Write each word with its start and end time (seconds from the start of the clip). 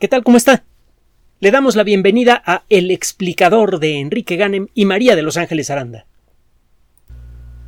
¿Qué 0.00 0.08
tal? 0.08 0.24
¿Cómo 0.24 0.36
está? 0.36 0.64
Le 1.38 1.52
damos 1.52 1.76
la 1.76 1.84
bienvenida 1.84 2.42
a 2.44 2.64
El 2.68 2.90
explicador 2.90 3.78
de 3.78 4.00
Enrique 4.00 4.34
Ganem 4.34 4.66
y 4.74 4.86
María 4.86 5.14
de 5.14 5.22
Los 5.22 5.36
Ángeles 5.36 5.70
Aranda. 5.70 6.04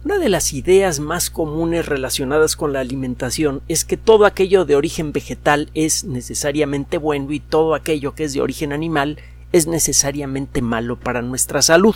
Una 0.05 0.19
de 0.19 0.29
las 0.29 0.53
ideas 0.53 0.99
más 0.99 1.31
comunes 1.31 1.87
relacionadas 1.87 2.57
con 2.57 2.73
la 2.73 2.81
alimentación 2.81 3.63
es 3.69 3.85
que 3.85 3.97
todo 3.97 4.27
aquello 4.27 4.65
de 4.65 4.75
origen 4.75 5.13
vegetal 5.13 5.71
es 5.75 6.03
necesariamente 6.03 6.99
bueno 6.99 7.31
y 7.31 7.39
todo 7.39 7.77
aquello 7.77 8.17
que 8.17 8.25
es 8.25 8.35
de 8.35 8.41
origen 8.41 8.73
animal 8.73 9.19
es 9.53 9.69
necesariamente 9.69 10.63
malo 10.63 10.99
para 10.99 11.23
nuestra 11.23 11.63
salud. 11.63 11.95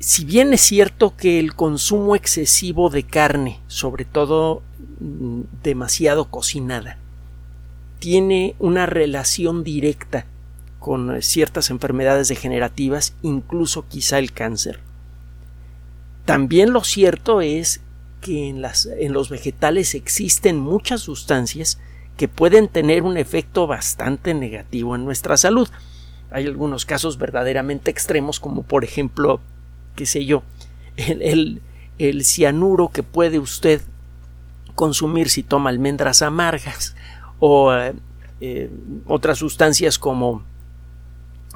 Si 0.00 0.24
bien 0.24 0.52
es 0.52 0.60
cierto 0.60 1.16
que 1.16 1.38
el 1.38 1.54
consumo 1.54 2.16
excesivo 2.16 2.90
de 2.90 3.04
carne, 3.04 3.60
sobre 3.68 4.04
todo 4.04 4.62
mm, 4.98 5.42
demasiado 5.62 6.30
cocinada, 6.30 6.98
tiene 7.98 8.54
una 8.58 8.86
relación 8.86 9.64
directa 9.64 10.26
con 10.78 11.14
eh, 11.14 11.22
ciertas 11.22 11.70
enfermedades 11.70 12.28
degenerativas, 12.28 13.14
incluso 13.22 13.86
quizá 13.88 14.18
el 14.18 14.32
cáncer. 14.32 14.80
También 16.24 16.72
lo 16.72 16.84
cierto 16.84 17.40
es 17.40 17.80
que 18.20 18.48
en, 18.48 19.12
los 19.12 19.30
vegetales 19.30 19.94
existen 19.94 20.58
muchas 20.58 21.00
sustancias 21.00 21.78
que 22.16 22.28
pueden 22.28 22.68
tener 22.68 23.02
un 23.04 23.16
efecto 23.16 23.66
bastante 23.66 24.34
negativo 24.34 24.94
en 24.94 25.04
nuestra 25.04 25.36
salud. 25.36 25.68
Hay 26.30 26.46
algunos 26.46 26.84
casos 26.84 27.16
verdaderamente 27.16 27.90
extremos, 27.90 28.40
como 28.40 28.62
por 28.62 28.84
ejemplo, 28.84 29.40
qué 29.94 30.04
sé 30.04 30.24
yo, 30.26 30.42
el, 30.96 31.62
el 31.98 32.24
cianuro 32.24 32.88
que 32.88 33.02
puede 33.02 33.38
usted 33.38 33.80
consumir 34.74 35.30
si 35.30 35.42
toma 35.42 35.70
almendras 35.70 36.22
amargas 36.22 36.94
o 37.40 37.72
eh, 37.74 37.94
eh, 38.40 38.70
otras 39.06 39.38
sustancias 39.38 39.98
como 39.98 40.42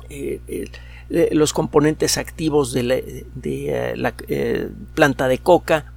eh, 0.08 0.70
los 1.08 1.52
componentes 1.52 2.19
activos 2.19 2.72
de 2.72 3.94
la, 3.97 4.14
planta 4.94 5.28
de 5.28 5.38
coca. 5.38 5.92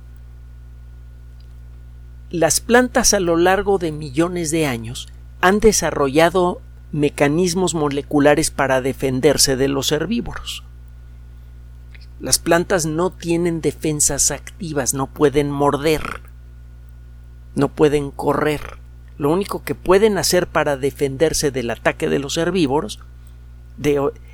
Las 2.30 2.60
plantas 2.60 3.14
a 3.14 3.20
lo 3.20 3.38
largo 3.38 3.78
de 3.78 3.92
millones 3.92 4.52
de 4.52 4.66
años 4.66 5.08
han 5.42 5.60
desarrollado 5.60 6.62
mecanismos 6.92 7.76
moleculares 7.76 8.52
para 8.52 8.82
defenderse 8.82 9.56
de 9.56 9.68
los 9.68 9.92
herbívoros. 9.92 10.64
Las 12.20 12.40
plantas 12.40 12.86
no 12.86 13.12
tienen 13.12 13.62
defensas 13.62 14.32
activas, 14.32 14.94
no 14.94 15.08
pueden 15.08 15.52
morder, 15.52 16.22
no 17.56 17.70
pueden 17.70 18.12
correr 18.12 18.85
lo 19.18 19.32
único 19.32 19.64
que 19.64 19.76
pueden 19.76 20.18
hacer 20.18 20.48
para 20.48 20.78
defenderse 20.78 21.52
del 21.52 21.70
ataque 21.70 22.10
de 22.10 22.20
los 22.20 22.38
herbívoros, 22.38 23.00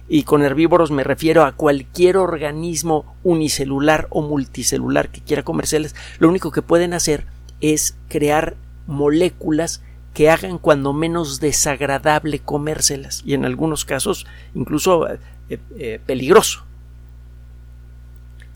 y 0.07 0.23
con 0.23 0.43
herbívoros 0.43 0.91
me 0.91 1.03
refiero 1.03 1.43
a 1.43 1.53
cualquier 1.53 2.17
organismo 2.17 3.15
unicelular 3.23 4.07
o 4.09 4.21
multicelular 4.21 5.09
que 5.09 5.21
quiera 5.21 5.43
comérselas, 5.43 5.95
lo 6.19 6.29
único 6.29 6.51
que 6.51 6.61
pueden 6.61 6.93
hacer 6.93 7.25
es 7.61 7.95
crear 8.09 8.55
moléculas 8.87 9.81
que 10.13 10.29
hagan 10.29 10.57
cuando 10.57 10.91
menos 10.93 11.39
desagradable 11.39 12.39
comérselas 12.39 13.23
y 13.25 13.33
en 13.33 13.45
algunos 13.45 13.85
casos 13.85 14.27
incluso 14.53 15.07
eh, 15.07 15.19
eh, 15.49 15.99
peligroso. 16.05 16.65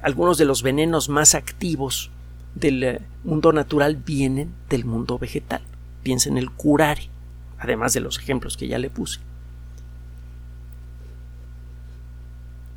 Algunos 0.01 0.37
de 0.37 0.45
los 0.45 0.61
venenos 0.61 1.07
más 1.07 1.33
activos 1.33 2.11
del 2.53 2.83
eh, 2.83 3.01
mundo 3.23 3.53
natural 3.53 3.95
vienen 3.95 4.53
del 4.69 4.85
mundo 4.85 5.17
vegetal 5.17 5.61
piensa 6.05 6.29
en 6.29 6.37
el 6.37 6.51
curare, 6.51 7.09
además 7.57 7.93
de 7.93 7.99
los 7.99 8.19
ejemplos 8.19 8.57
que 8.57 8.67
ya 8.67 8.77
le 8.77 8.91
puse. 8.91 9.19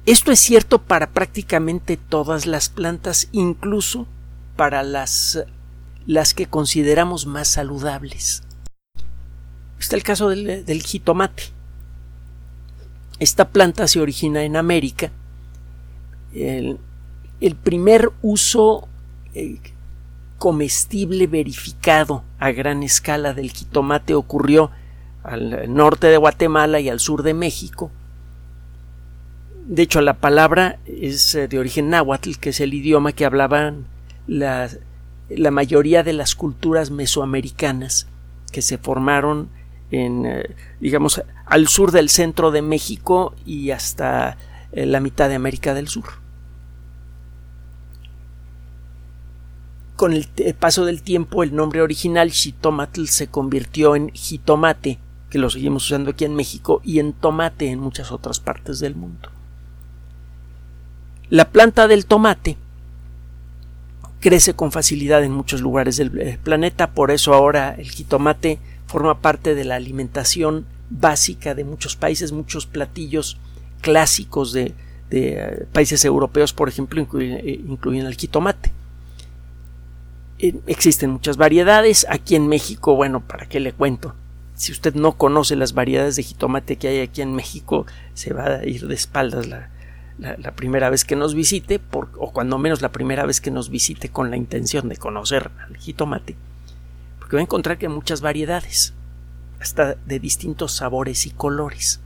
Esto 0.07 0.33
es 0.33 0.41
cierto 0.41 0.79
para 0.81 1.11
prácticamente 1.11 1.99
todas 1.99 2.47
las 2.47 2.71
plantas, 2.71 3.29
incluso 3.33 4.07
para 4.57 4.83
las, 4.83 5.45
las 6.07 6.33
que 6.33 6.47
consideramos 6.47 7.27
más 7.27 7.49
saludables. 7.49 8.45
Está 9.79 9.97
el 9.97 10.03
caso 10.03 10.31
del, 10.31 10.83
jitomate. 10.83 11.43
Esta 13.19 13.51
planta 13.51 13.87
se 13.87 14.01
origina 14.01 14.45
en 14.45 14.57
América. 14.57 15.13
El, 16.33 16.79
primer 17.63 18.11
uso 18.23 18.89
eh, 19.35 19.61
comestible 20.39 21.27
verificado 21.27 22.25
a 22.39 22.53
gran 22.53 22.83
escala 22.83 23.35
del 23.35 23.51
jitomate 23.51 24.15
ocurrió 24.15 24.71
al 25.25 25.73
norte 25.75 26.07
de 26.07 26.17
Guatemala 26.17 26.81
y 26.81 26.89
al 26.89 27.01
sur 27.01 27.23
de 27.23 27.35
México. 27.35 27.91
De 29.67 29.83
hecho, 29.83 30.01
la 30.01 30.15
palabra 30.15 30.79
es 30.87 31.35
eh, 31.35 31.49
de 31.49 31.59
origen 31.59 31.91
náhuatl, 31.91 32.39
que 32.41 32.51
es 32.51 32.61
el 32.61 32.73
idioma 32.73 33.13
que 33.13 33.27
hablaban 33.27 33.87
la, 34.27 34.71
la 35.29 35.51
mayoría 35.51 36.03
de 36.03 36.15
las 36.15 36.35
culturas 36.35 36.91
mesoamericanas 36.91 38.07
que 38.51 38.63
se 38.63 38.79
formaron 38.79 39.51
en, 39.91 40.25
eh, 40.25 40.55
digamos, 40.81 41.23
al 41.45 41.69
sur 41.69 41.93
del 41.93 42.09
centro 42.09 42.51
de 42.51 42.63
México 42.63 43.35
y 43.45 43.71
hasta 43.71 44.39
eh, 44.73 44.87
la 44.87 45.01
mitad 45.01 45.29
de 45.29 45.35
América 45.35 45.75
del 45.75 45.89
Sur. 45.89 46.05
Con 49.99 50.13
el 50.13 50.29
paso 50.61 50.85
del 50.85 51.03
tiempo, 51.03 51.43
el 51.43 51.57
nombre 51.57 51.83
original 51.83 52.31
Xitomatl 52.31 53.07
se 53.07 53.27
convirtió 53.27 53.97
en 53.97 54.11
jitomate, 54.11 55.01
que 55.29 55.39
lo 55.39 55.51
seguimos 55.51 55.87
usando 55.87 56.13
aquí 56.13 56.25
en 56.25 56.37
México, 56.37 56.81
y 56.85 57.01
en 57.01 57.13
tomate 57.13 57.67
en 57.67 57.81
muchas 57.81 58.13
otras 58.13 58.39
partes 58.39 58.79
del 58.79 58.95
mundo. 58.95 59.29
La 61.31 61.49
planta 61.51 61.89
del 61.89 62.07
tomate 62.07 62.57
crece 64.21 64.55
con 64.55 64.71
facilidad 64.71 65.25
en 65.25 65.33
muchos 65.33 65.63
lugares 65.63 65.97
del 65.97 66.17
eh, 66.21 66.39
planeta, 66.45 66.93
por 66.93 67.11
eso 67.11 67.35
ahora 67.35 67.75
el 67.77 67.91
jitomate 67.91 68.61
forma 68.87 69.19
parte 69.19 69.57
de 69.57 69.65
la 69.65 69.75
alimentación 69.75 70.65
básica 70.91 71.57
de 71.57 71.65
muchos 71.65 71.97
países, 71.97 72.31
muchos 72.31 72.67
platillos 72.67 73.37
clásicos 73.81 74.53
de, 74.53 74.77
eh, 75.11 75.67
países 75.73 76.05
europeos, 76.05 76.53
por 76.53 76.69
ejemplo, 76.69 77.05
eh, 77.19 77.61
incluyen 77.69 78.07
el 78.07 78.15
jitomate. 78.15 78.78
Eh, 80.39 80.55
existen 80.67 81.11
muchas 81.11 81.37
variedades. 81.37 82.07
Aquí 82.09 82.37
en 82.37 82.49
México, 82.49 82.95
bueno, 82.95 83.21
¿para 83.21 83.47
qué 83.47 83.61
le 83.61 83.73
cuento? 83.73 84.15
Si 84.55 84.73
usted 84.73 84.95
no 84.95 85.17
conoce 85.17 85.57
las 85.57 85.73
variedades 85.73 86.17
de 86.17 86.23
jitomate 86.23 86.77
que 86.77 86.89
hay 86.89 87.01
aquí 87.01 87.23
en 87.23 87.35
México, 87.35 87.87
se 88.15 88.33
va 88.33 88.45
a 88.45 88.67
ir 88.67 88.87
de 88.87 88.95
espaldas 88.95 89.47
la, 89.47 89.71
primera 90.57 90.91
vez 90.91 91.05
que 91.05 91.15
nos 91.15 91.35
visite, 91.35 91.81
o 91.93 92.33
cuando 92.33 92.59
menos 92.59 92.83
la 92.83 92.91
primera 92.91 93.25
vez 93.25 93.41
que 93.41 93.53
nos 93.53 93.71
visite 93.71 94.09
con 94.09 94.31
la 94.31 94.37
intención 94.37 94.89
de 94.89 94.97
conocer 94.97 95.53
al 95.65 95.77
jitomate, 95.77 96.37
porque 97.21 97.37
va 97.37 97.41
a 97.41 97.45
encontrar 97.45 97.79
que 97.79 97.87
hay 97.87 97.93
muchas 97.93 98.21
variedades, 98.21 98.95
hasta 99.61 99.95
de 99.95 100.19
distintos 100.19 100.73
sabores 100.73 101.25
y 101.27 101.31
colores. 101.31 102.01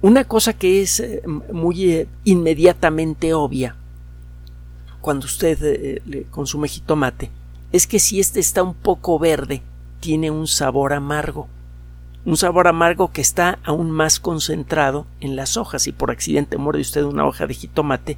Una 0.00 0.24
cosa 0.24 0.54
que 0.54 0.80
es 0.80 1.00
eh, 1.00 1.22
muy 1.26 1.90
eh, 1.90 2.08
inmediatamente 2.24 3.34
obvia 3.34 3.76
cuando 5.04 5.26
usted 5.26 5.58
eh, 5.62 6.02
le 6.06 6.22
consume 6.22 6.66
jitomate 6.66 7.30
es 7.72 7.86
que 7.86 7.98
si 7.98 8.20
este 8.20 8.40
está 8.40 8.62
un 8.62 8.72
poco 8.72 9.18
verde, 9.18 9.60
tiene 10.00 10.30
un 10.30 10.46
sabor 10.46 10.94
amargo. 10.94 11.46
Un 12.24 12.38
sabor 12.38 12.68
amargo 12.68 13.12
que 13.12 13.20
está 13.20 13.58
aún 13.64 13.90
más 13.90 14.18
concentrado 14.18 15.06
en 15.20 15.36
las 15.36 15.58
hojas. 15.58 15.82
Si 15.82 15.92
por 15.92 16.10
accidente 16.10 16.56
muerde 16.56 16.80
usted 16.80 17.02
una 17.02 17.26
hoja 17.26 17.46
de 17.46 17.52
jitomate, 17.52 18.16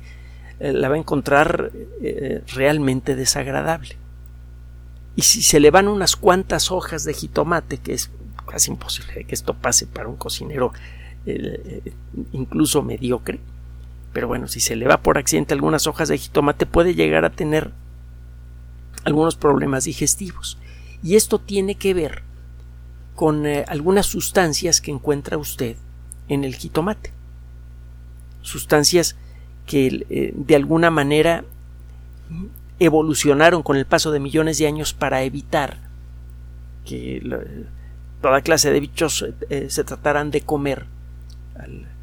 eh, 0.60 0.72
la 0.72 0.88
va 0.88 0.94
a 0.94 0.98
encontrar 0.98 1.72
eh, 2.00 2.44
realmente 2.54 3.16
desagradable. 3.16 3.96
Y 5.16 5.22
si 5.22 5.42
se 5.42 5.58
le 5.58 5.72
van 5.72 5.88
unas 5.88 6.14
cuantas 6.14 6.70
hojas 6.70 7.02
de 7.02 7.14
jitomate, 7.14 7.78
que 7.78 7.94
es 7.94 8.12
casi 8.48 8.70
imposible 8.70 9.24
que 9.24 9.34
esto 9.34 9.54
pase 9.54 9.88
para 9.88 10.06
un 10.06 10.14
cocinero 10.14 10.72
incluso 12.30 12.84
mediocre, 12.84 13.40
pero 14.16 14.28
bueno, 14.28 14.48
si 14.48 14.60
se 14.60 14.76
le 14.76 14.88
va 14.88 15.02
por 15.02 15.18
accidente 15.18 15.52
algunas 15.52 15.86
hojas 15.86 16.08
de 16.08 16.16
jitomate 16.16 16.64
puede 16.64 16.94
llegar 16.94 17.26
a 17.26 17.32
tener 17.32 17.72
algunos 19.04 19.36
problemas 19.36 19.84
digestivos. 19.84 20.56
Y 21.02 21.16
esto 21.16 21.38
tiene 21.38 21.74
que 21.74 21.92
ver 21.92 22.22
con 23.14 23.44
eh, 23.44 23.66
algunas 23.68 24.06
sustancias 24.06 24.80
que 24.80 24.90
encuentra 24.90 25.36
usted 25.36 25.76
en 26.28 26.44
el 26.44 26.54
jitomate. 26.54 27.12
Sustancias 28.40 29.16
que 29.66 30.06
eh, 30.08 30.32
de 30.34 30.56
alguna 30.56 30.90
manera 30.90 31.44
evolucionaron 32.78 33.62
con 33.62 33.76
el 33.76 33.84
paso 33.84 34.12
de 34.12 34.20
millones 34.20 34.56
de 34.56 34.66
años 34.66 34.94
para 34.94 35.24
evitar 35.24 35.76
que 36.86 37.20
toda 38.22 38.40
clase 38.40 38.72
de 38.72 38.80
bichos 38.80 39.26
eh, 39.50 39.66
se 39.68 39.84
trataran 39.84 40.30
de 40.30 40.40
comer 40.40 40.86
al, 41.54 41.95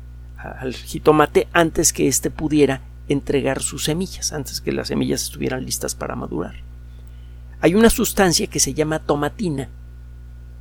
al 0.43 0.73
jitomate 0.73 1.47
antes 1.53 1.93
que 1.93 2.07
éste 2.07 2.29
pudiera 2.29 2.81
entregar 3.07 3.61
sus 3.61 3.85
semillas, 3.85 4.33
antes 4.33 4.61
que 4.61 4.71
las 4.71 4.89
semillas 4.89 5.23
estuvieran 5.23 5.65
listas 5.65 5.95
para 5.95 6.15
madurar. 6.15 6.55
Hay 7.61 7.75
una 7.75 7.89
sustancia 7.89 8.47
que 8.47 8.59
se 8.59 8.73
llama 8.73 8.99
tomatina, 8.99 9.69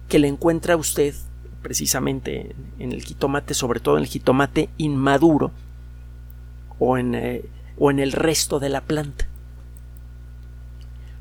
que 0.09 0.19
la 0.19 0.29
encuentra 0.29 0.77
usted 0.77 1.15
precisamente 1.63 2.55
en 2.79 2.93
el 2.93 3.03
jitomate, 3.03 3.55
sobre 3.55 3.81
todo 3.81 3.97
en 3.97 4.03
el 4.03 4.09
jitomate 4.09 4.69
inmaduro 4.79 5.53
o 6.79 6.99
en, 6.99 7.15
eh, 7.15 7.45
o 7.79 7.91
en 7.91 7.99
el 7.99 8.13
resto 8.13 8.59
de 8.59 8.69
la 8.69 8.83
planta. 8.83 9.27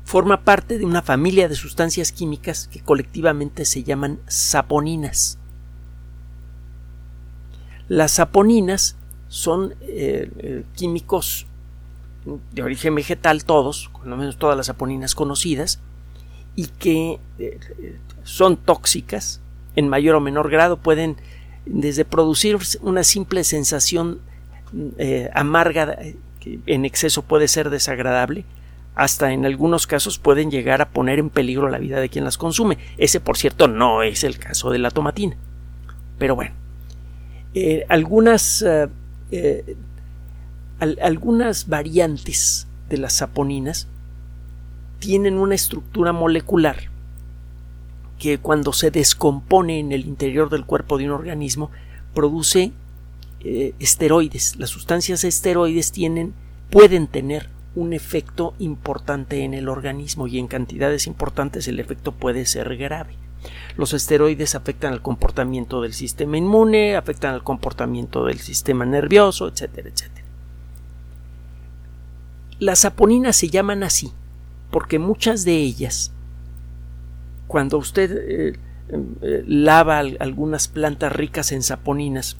Forma 0.04 0.42
parte 0.42 0.78
de 0.78 0.84
una 0.84 1.00
familia 1.00 1.48
de 1.48 1.54
sustancias 1.54 2.12
químicas 2.12 2.68
que 2.70 2.80
colectivamente 2.80 3.64
se 3.64 3.82
llaman 3.82 4.18
saponinas. 4.26 5.38
Las 7.88 8.12
saponinas 8.12 8.96
son 9.28 9.74
eh, 9.80 10.30
eh, 10.38 10.64
químicos 10.74 11.46
de 12.52 12.62
origen 12.62 12.94
vegetal 12.94 13.44
todos, 13.44 13.88
con 13.88 14.10
lo 14.10 14.16
menos 14.16 14.36
todas 14.36 14.56
las 14.56 14.66
saponinas 14.66 15.14
conocidas, 15.14 15.80
y 16.54 16.66
que 16.66 17.18
eh, 17.38 17.58
son 18.22 18.56
tóxicas 18.56 19.40
en 19.74 19.88
mayor 19.88 20.16
o 20.16 20.20
menor 20.20 20.50
grado, 20.50 20.76
pueden 20.76 21.16
desde 21.64 22.04
producir 22.04 22.58
una 22.82 23.04
simple 23.04 23.44
sensación 23.44 24.20
amarga 25.34 25.96
que 26.40 26.58
en 26.66 26.84
exceso 26.84 27.22
puede 27.22 27.46
ser 27.46 27.70
desagradable, 27.70 28.44
hasta 28.94 29.32
en 29.32 29.46
algunos 29.46 29.86
casos 29.86 30.18
pueden 30.18 30.50
llegar 30.50 30.82
a 30.82 30.90
poner 30.90 31.18
en 31.18 31.30
peligro 31.30 31.68
la 31.68 31.78
vida 31.78 32.00
de 32.00 32.08
quien 32.08 32.24
las 32.24 32.36
consume. 32.36 32.78
Ese, 32.98 33.20
por 33.20 33.36
cierto, 33.36 33.68
no 33.68 34.02
es 34.02 34.24
el 34.24 34.38
caso 34.38 34.70
de 34.70 34.78
la 34.78 34.90
tomatina. 34.90 35.36
Pero 36.18 36.34
bueno, 36.34 36.54
eh, 37.54 37.84
algunas 37.88 38.64
algunas 41.00 41.68
variantes 41.68 42.66
de 42.90 42.98
las 42.98 43.14
saponinas 43.14 43.88
tienen 44.98 45.38
una 45.38 45.54
estructura 45.54 46.12
molecular 46.12 46.76
que 48.18 48.38
cuando 48.38 48.72
se 48.72 48.92
descompone 48.92 49.80
en 49.80 49.90
el 49.90 50.06
interior 50.06 50.48
del 50.48 50.64
cuerpo 50.64 50.96
de 50.96 51.06
un 51.06 51.10
organismo 51.10 51.72
produce 52.14 52.72
eh, 53.40 53.74
esteroides. 53.80 54.54
Las 54.56 54.70
sustancias 54.70 55.24
esteroides 55.24 55.90
tienen, 55.90 56.32
pueden 56.70 57.08
tener 57.08 57.48
un 57.74 57.92
efecto 57.94 58.54
importante 58.60 59.42
en 59.42 59.54
el 59.54 59.68
organismo 59.68 60.28
y 60.28 60.38
en 60.38 60.46
cantidades 60.46 61.08
importantes 61.08 61.66
el 61.66 61.80
efecto 61.80 62.12
puede 62.12 62.46
ser 62.46 62.76
grave. 62.76 63.16
Los 63.76 63.92
esteroides 63.94 64.54
afectan 64.54 64.92
al 64.92 65.02
comportamiento 65.02 65.80
del 65.80 65.94
sistema 65.94 66.36
inmune, 66.36 66.96
afectan 66.96 67.34
al 67.34 67.42
comportamiento 67.42 68.26
del 68.26 68.38
sistema 68.38 68.84
nervioso, 68.84 69.48
etcétera, 69.48 69.88
etcétera. 69.88 70.26
Las 72.58 72.80
saponinas 72.80 73.36
se 73.36 73.48
llaman 73.48 73.82
así 73.82 74.12
porque 74.70 74.98
muchas 74.98 75.44
de 75.44 75.56
ellas, 75.56 76.12
cuando 77.46 77.76
usted 77.78 78.10
eh, 78.10 78.58
eh, 79.20 79.44
lava 79.46 79.98
algunas 79.98 80.66
plantas 80.66 81.12
ricas 81.12 81.52
en 81.52 81.62
saponinas 81.62 82.36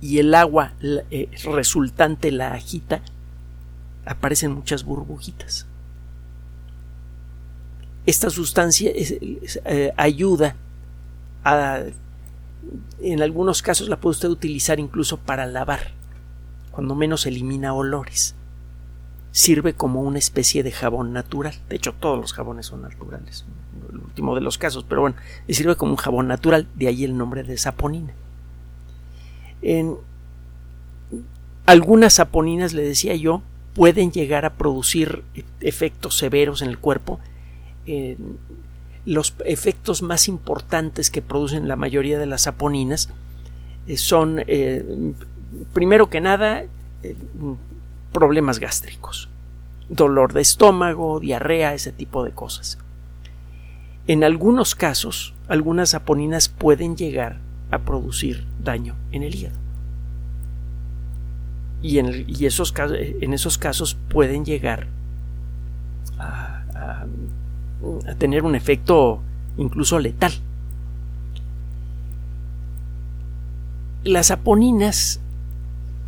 y 0.00 0.18
el 0.18 0.34
agua 0.34 0.74
eh, 0.82 1.28
resultante 1.44 2.30
la 2.30 2.52
agita, 2.52 3.02
aparecen 4.06 4.52
muchas 4.52 4.84
burbujitas. 4.84 5.66
Esta 8.06 8.30
sustancia 8.30 8.92
ayuda 9.96 10.56
a, 11.44 11.80
en 13.00 13.22
algunos 13.22 13.62
casos 13.62 13.88
la 13.88 13.96
puede 13.96 14.12
usted 14.12 14.28
utilizar 14.28 14.78
incluso 14.78 15.18
para 15.18 15.46
lavar, 15.46 15.92
cuando 16.70 16.94
menos 16.94 17.26
elimina 17.26 17.72
olores 17.74 18.34
sirve 19.34 19.74
como 19.74 20.00
una 20.00 20.20
especie 20.20 20.62
de 20.62 20.70
jabón 20.70 21.12
natural. 21.12 21.54
De 21.68 21.74
hecho, 21.74 21.92
todos 21.92 22.20
los 22.20 22.32
jabones 22.32 22.66
son 22.66 22.82
naturales, 22.82 23.44
el 23.92 23.98
último 23.98 24.36
de 24.36 24.40
los 24.40 24.58
casos, 24.58 24.86
pero 24.88 25.00
bueno, 25.00 25.16
sirve 25.48 25.74
como 25.74 25.90
un 25.90 25.96
jabón 25.96 26.28
natural, 26.28 26.68
de 26.76 26.86
ahí 26.86 27.02
el 27.02 27.16
nombre 27.16 27.42
de 27.42 27.58
saponina. 27.58 28.12
En 29.60 29.96
algunas 31.66 32.14
saponinas, 32.14 32.74
le 32.74 32.82
decía 32.82 33.16
yo, 33.16 33.42
pueden 33.74 34.12
llegar 34.12 34.44
a 34.44 34.54
producir 34.54 35.24
efectos 35.60 36.16
severos 36.16 36.62
en 36.62 36.68
el 36.68 36.78
cuerpo. 36.78 37.18
Los 39.06 39.34
efectos 39.44 40.02
más 40.02 40.28
importantes 40.28 41.10
que 41.10 41.22
producen 41.22 41.68
la 41.68 41.76
mayoría 41.76 42.18
de 42.18 42.26
las 42.26 42.42
saponinas 42.42 43.10
eh, 43.86 43.96
son, 43.96 44.42
eh, 44.46 45.12
primero 45.72 46.08
que 46.08 46.20
nada, 46.20 46.64
eh, 47.02 47.16
problemas 48.12 48.58
gástricos, 48.58 49.28
dolor 49.88 50.32
de 50.32 50.40
estómago, 50.40 51.20
diarrea, 51.20 51.74
ese 51.74 51.92
tipo 51.92 52.24
de 52.24 52.32
cosas. 52.32 52.78
En 54.06 54.24
algunos 54.24 54.74
casos, 54.74 55.34
algunas 55.48 55.90
saponinas 55.90 56.48
pueden 56.48 56.96
llegar 56.96 57.40
a 57.70 57.78
producir 57.80 58.44
daño 58.62 58.94
en 59.12 59.22
el 59.22 59.34
hígado. 59.34 59.58
Y 61.82 61.98
en, 61.98 62.26
esos, 62.40 62.72
casos, 62.72 62.96
en 62.98 63.34
esos 63.34 63.58
casos 63.58 63.94
pueden 64.08 64.46
llegar 64.46 64.86
a 66.18 67.06
tener 68.18 68.44
un 68.44 68.54
efecto 68.54 69.20
incluso 69.56 69.98
letal. 69.98 70.32
Las 74.04 74.26
saponinas 74.26 75.20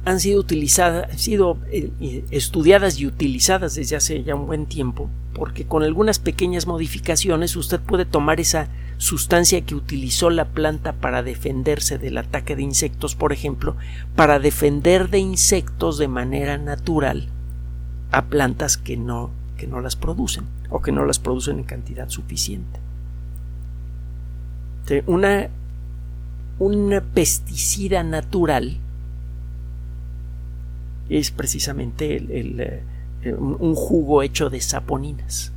han 0.05 0.21
sido 0.21 0.41
utilizadas, 0.41 1.11
han 1.11 1.19
sido 1.19 1.59
eh, 1.71 2.25
estudiadas 2.31 3.01
y 3.01 3.07
utilizadas 3.07 3.75
desde 3.75 3.97
hace 3.97 4.23
ya 4.23 4.35
un 4.37 4.47
buen 4.47 4.67
tiempo, 4.67 5.11
porque 5.35 5.67
con 5.67 5.83
algunas 5.83 6.19
pequeñas 6.19 6.67
modificaciones 6.67 7.57
usted 7.57 7.81
puede 7.81 8.05
tomar 8.05 8.39
esa 8.39 8.69
sustancia 8.99 9.61
que 9.63 9.75
utilizó 9.75 10.31
la 10.31 10.47
planta 10.47 10.93
para 10.93 11.23
defenderse 11.23 11.99
del 11.99 12.19
ataque 12.19 12.55
de 12.55 12.63
insectos, 12.63 13.15
por 13.15 13.33
ejemplo, 13.33 13.77
para 14.15 14.39
defender 14.39 15.11
de 15.11 15.19
insectos 15.19 15.99
de 15.99 16.09
manera 16.09 16.57
natural 16.57 17.29
a 18.13 18.27
plantas 18.27 18.77
que 18.77 18.97
no 18.97 19.31
que 19.57 19.67
no 19.67 19.81
las 19.81 19.97
producen 19.97 20.45
o 20.71 20.81
que 20.83 20.93
no 20.93 21.05
las 21.05 21.19
producen 21.19 21.59
en 21.59 21.65
cantidad 21.65 22.09
suficiente. 22.09 22.81
Una, 25.07 25.49
una 26.59 27.01
pesticida 27.01 28.05
natural 28.05 28.79
es 31.09 31.31
precisamente 31.31 32.17
el, 32.17 32.61
eh, 32.61 32.83
un 33.35 33.75
jugo 33.75 34.23
hecho 34.23 34.49
de 34.49 34.61
saponinas. 34.61 35.53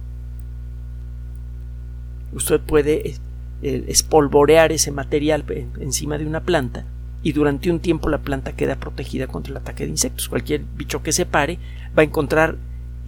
Usted 2.34 2.60
puede 2.60 3.16
eh, 3.62 3.86
espolvorear 3.88 4.72
ese 4.72 4.91
material 4.91 5.44
encima 5.79 6.18
de 6.18 6.25
una 6.25 6.41
planta 6.41 6.86
y 7.22 7.34
durante 7.34 7.70
un 7.70 7.79
tiempo 7.79 8.10
la 8.10 8.20
planta 8.20 8.53
queda 8.53 8.77
protegida 8.77 9.27
contra 9.27 9.51
el 9.51 9.58
ataque 9.58 9.84
de 9.84 9.91
insectos. 9.91 10.29
Cualquier 10.29 10.63
bicho 10.77 11.03
que 11.03 11.12
se 11.12 11.25
pare 11.25 11.60
va 11.98 12.01
a 12.01 12.06
encontrar 12.06 12.58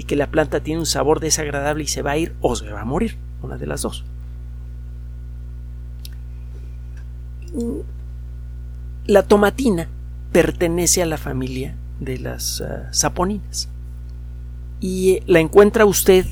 y 0.01 0.03
que 0.03 0.15
la 0.15 0.31
planta 0.31 0.61
tiene 0.61 0.79
un 0.79 0.87
sabor 0.87 1.19
desagradable 1.19 1.83
y 1.83 1.87
se 1.87 2.01
va 2.01 2.13
a 2.13 2.17
ir 2.17 2.33
o 2.41 2.55
se 2.55 2.71
va 2.71 2.81
a 2.81 2.85
morir, 2.85 3.19
una 3.43 3.59
de 3.59 3.67
las 3.67 3.83
dos. 3.83 4.03
La 9.05 9.21
tomatina 9.21 9.89
pertenece 10.31 11.03
a 11.03 11.05
la 11.05 11.17
familia 11.17 11.75
de 11.99 12.17
las 12.17 12.61
uh, 12.61 12.87
saponinas. 12.89 13.69
Y 14.79 15.11
eh, 15.11 15.23
la 15.27 15.39
encuentra 15.39 15.85
usted 15.85 16.25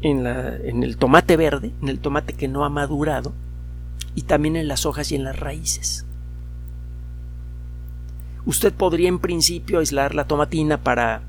en, 0.00 0.26
en 0.26 0.82
el 0.82 0.96
tomate 0.96 1.36
verde, 1.36 1.70
en 1.82 1.90
el 1.90 1.98
tomate 1.98 2.32
que 2.32 2.48
no 2.48 2.64
ha 2.64 2.70
madurado, 2.70 3.34
y 4.14 4.22
también 4.22 4.56
en 4.56 4.68
las 4.68 4.86
hojas 4.86 5.12
y 5.12 5.16
en 5.16 5.24
las 5.24 5.38
raíces. 5.38 6.06
Usted 8.46 8.72
podría 8.72 9.10
en 9.10 9.18
principio 9.18 9.80
aislar 9.80 10.14
la 10.14 10.24
tomatina 10.24 10.78
para 10.78 11.24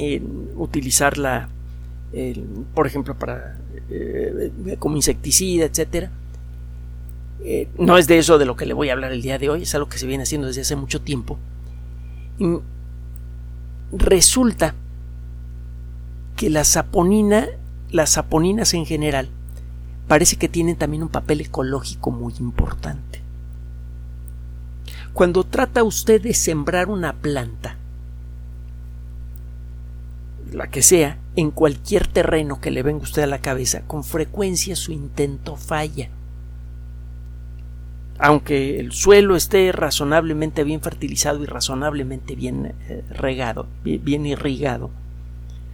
eh, 0.00 0.22
utilizarla, 0.56 1.48
por 2.74 2.86
ejemplo, 2.86 3.14
para 3.16 3.58
eh, 3.90 4.50
como 4.78 4.96
insecticida, 4.96 5.64
etcétera. 5.64 6.10
no 7.78 7.98
es 7.98 8.06
de 8.06 8.18
eso 8.18 8.38
de 8.38 8.44
lo 8.44 8.56
que 8.56 8.66
le 8.66 8.74
voy 8.74 8.88
a 8.88 8.92
hablar 8.92 9.12
el 9.12 9.22
día 9.22 9.38
de 9.38 9.48
hoy, 9.50 9.62
es 9.62 9.74
algo 9.74 9.88
que 9.88 9.98
se 9.98 10.06
viene 10.06 10.24
haciendo 10.24 10.46
desde 10.46 10.62
hace 10.62 10.76
mucho 10.76 11.00
tiempo 11.00 11.38
resulta 13.92 14.74
que 16.36 16.50
la 16.50 16.64
saponina, 16.64 17.46
las 17.90 18.10
saponinas 18.10 18.74
en 18.74 18.86
general, 18.86 19.28
parece 20.08 20.36
que 20.36 20.48
tienen 20.48 20.76
también 20.76 21.02
un 21.02 21.08
papel 21.08 21.40
ecológico 21.40 22.10
muy 22.10 22.34
importante. 22.40 23.20
Cuando 25.12 25.44
trata 25.44 25.82
usted 25.82 26.22
de 26.22 26.34
sembrar 26.34 26.88
una 26.88 27.12
planta, 27.12 27.76
la 30.52 30.68
que 30.68 30.82
sea, 30.82 31.18
en 31.36 31.50
cualquier 31.50 32.06
terreno 32.06 32.60
que 32.60 32.70
le 32.70 32.82
venga 32.82 33.02
usted 33.02 33.22
a 33.22 33.26
la 33.26 33.40
cabeza, 33.40 33.82
con 33.86 34.04
frecuencia 34.04 34.76
su 34.76 34.92
intento 34.92 35.56
falla 35.56 36.10
aunque 38.22 38.78
el 38.78 38.92
suelo 38.92 39.34
esté 39.34 39.72
razonablemente 39.72 40.62
bien 40.62 40.82
fertilizado 40.82 41.42
y 41.42 41.46
razonablemente 41.46 42.34
bien 42.34 42.74
eh, 42.88 43.02
regado, 43.10 43.66
bien, 43.82 44.26
irrigado, 44.26 44.90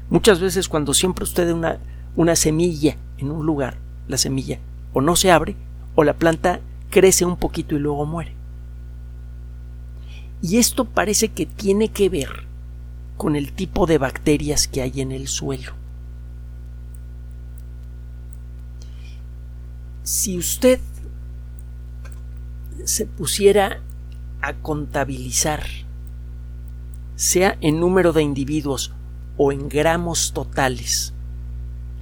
Muchas 0.08 0.38
veces 0.38 0.68
cuando 0.68 0.94
siempre 0.94 1.24
usted 1.24 1.50
una, 1.50 1.78
una 2.14 2.36
semilla 2.36 2.96
en 3.18 3.32
un 3.32 3.44
lugar, 3.44 3.78
la 4.06 4.16
semilla 4.18 4.60
o 4.92 5.00
no 5.00 5.16
se 5.16 5.32
abre 5.32 5.56
o 5.96 6.04
la 6.04 6.12
planta 6.14 6.60
crece 6.90 7.24
un 7.24 7.36
poquito 7.36 7.74
y 7.74 7.80
luego 7.80 8.06
muere. 8.06 8.32
Y 10.40 10.58
esto 10.58 10.84
parece 10.84 11.30
que 11.30 11.44
tiene 11.44 11.88
que 11.88 12.08
ver 12.08 12.46
con 13.16 13.36
el 13.36 13.52
tipo 13.52 13.86
de 13.86 13.98
bacterias 13.98 14.68
que 14.68 14.82
hay 14.82 15.00
en 15.00 15.12
el 15.12 15.28
suelo. 15.28 15.72
Si 20.02 20.38
usted 20.38 20.80
se 22.84 23.06
pusiera 23.06 23.80
a 24.40 24.54
contabilizar, 24.54 25.64
sea 27.16 27.56
en 27.60 27.80
número 27.80 28.12
de 28.12 28.22
individuos 28.22 28.92
o 29.36 29.50
en 29.50 29.68
gramos 29.68 30.32
totales, 30.32 31.12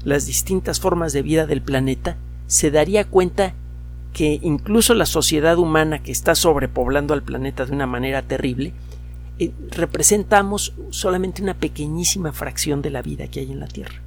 las 0.04 0.26
distintas 0.26 0.80
formas 0.80 1.12
de 1.12 1.23
vida 1.23 1.47
del 1.47 1.62
planeta, 1.62 2.16
se 2.47 2.71
daría 2.71 3.04
cuenta 3.06 3.54
que 4.12 4.38
incluso 4.42 4.94
la 4.94 5.06
sociedad 5.06 5.59
humana 5.59 6.02
que 6.02 6.12
está 6.12 6.35
sobrepoblando 6.35 7.14
al 7.14 7.23
planeta 7.23 7.64
de 7.64 7.73
una 7.73 7.87
manera 7.87 8.23
terrible, 8.23 8.75
eh, 9.38 9.52
representamos 9.70 10.74
solamente 10.90 11.42
una 11.42 11.54
pequeñísima 11.54 12.32
fracción 12.32 12.82
de 12.82 12.90
la 12.90 13.02
vida 13.02 13.28
que 13.28 13.40
hay 13.40 13.52
en 13.52 13.60
la 13.60 13.68
Tierra. 13.68 14.00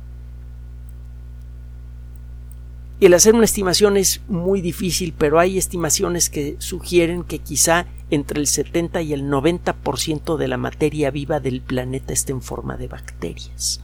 El 2.99 3.13
hacer 3.13 3.35
una 3.35 3.45
estimación 3.45 3.95
es 3.95 4.21
muy 4.27 4.59
difícil, 4.61 5.13
pero 5.15 5.39
hay 5.39 5.59
estimaciones 5.59 6.31
que 6.31 6.55
sugieren 6.57 7.23
que 7.23 7.39
quizá 7.39 7.85
entre 8.09 8.39
el 8.39 8.47
70 8.47 9.03
y 9.03 9.13
el 9.13 9.29
90% 9.29 10.35
de 10.35 10.47
la 10.47 10.57
materia 10.57 11.11
viva 11.11 11.39
del 11.39 11.61
planeta 11.61 12.11
esté 12.11 12.31
en 12.31 12.41
forma 12.41 12.75
de 12.75 12.87
bacterias. 12.87 13.81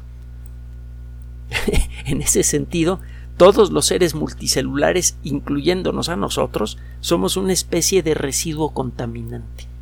en 2.06 2.22
ese 2.24 2.42
sentido, 2.42 3.02
todos 3.38 3.72
los 3.72 3.86
seres 3.86 4.16
multicelulares, 4.16 5.18
incluyéndonos 5.24 6.10
a 6.10 6.16
nosotros, 6.16 6.80
somos 7.00 7.38
una 7.38 7.54
especie 7.54 8.02
de 8.02 8.16
residuo 8.16 8.74
contaminante. 8.74 9.73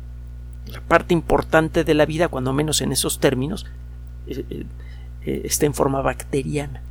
La 0.72 0.80
parte 0.80 1.14
importante 1.14 1.84
de 1.84 1.94
la 1.94 2.06
vida, 2.06 2.28
cuando 2.28 2.52
menos 2.52 2.80
en 2.80 2.92
esos 2.92 3.20
términos, 3.20 3.66
eh, 4.26 4.44
eh, 4.48 4.64
eh, 5.24 5.42
está 5.44 5.66
en 5.66 5.74
forma 5.74 6.00
bacteriana. 6.00 6.82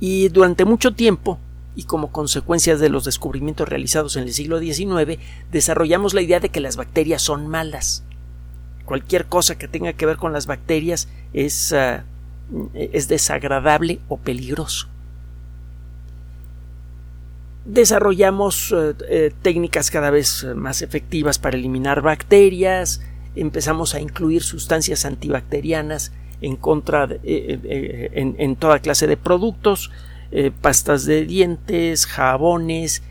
Y 0.00 0.28
durante 0.28 0.64
mucho 0.64 0.92
tiempo, 0.94 1.38
y 1.76 1.84
como 1.84 2.10
consecuencia 2.10 2.76
de 2.76 2.88
los 2.88 3.04
descubrimientos 3.04 3.68
realizados 3.68 4.16
en 4.16 4.24
el 4.24 4.32
siglo 4.32 4.58
XIX, 4.58 5.18
desarrollamos 5.50 6.12
la 6.12 6.22
idea 6.22 6.40
de 6.40 6.48
que 6.48 6.60
las 6.60 6.76
bacterias 6.76 7.22
son 7.22 7.46
malas. 7.46 8.02
Cualquier 8.84 9.26
cosa 9.26 9.56
que 9.56 9.68
tenga 9.68 9.92
que 9.92 10.06
ver 10.06 10.16
con 10.16 10.32
las 10.32 10.46
bacterias 10.46 11.08
es, 11.32 11.72
ah, 11.72 12.04
es 12.74 13.08
desagradable 13.08 14.00
o 14.08 14.18
peligroso. 14.18 14.91
Desarrollamos 17.64 18.72
eh, 18.72 18.94
eh, 19.08 19.32
técnicas 19.40 19.90
cada 19.90 20.10
vez 20.10 20.44
más 20.56 20.82
efectivas 20.82 21.38
para 21.38 21.56
eliminar 21.56 22.02
bacterias, 22.02 23.02
empezamos 23.36 23.94
a 23.94 24.00
incluir 24.00 24.42
sustancias 24.42 25.04
antibacterianas 25.04 26.12
en 26.40 26.56
contra 26.56 27.08
eh, 27.22 28.10
en, 28.14 28.56
toda 28.56 28.80
clase 28.80 29.06
de 29.06 29.16
productos, 29.16 29.92
pastas 30.60 31.04
de 31.04 31.24
dientes, 31.24 32.06
jabones, 32.06 33.02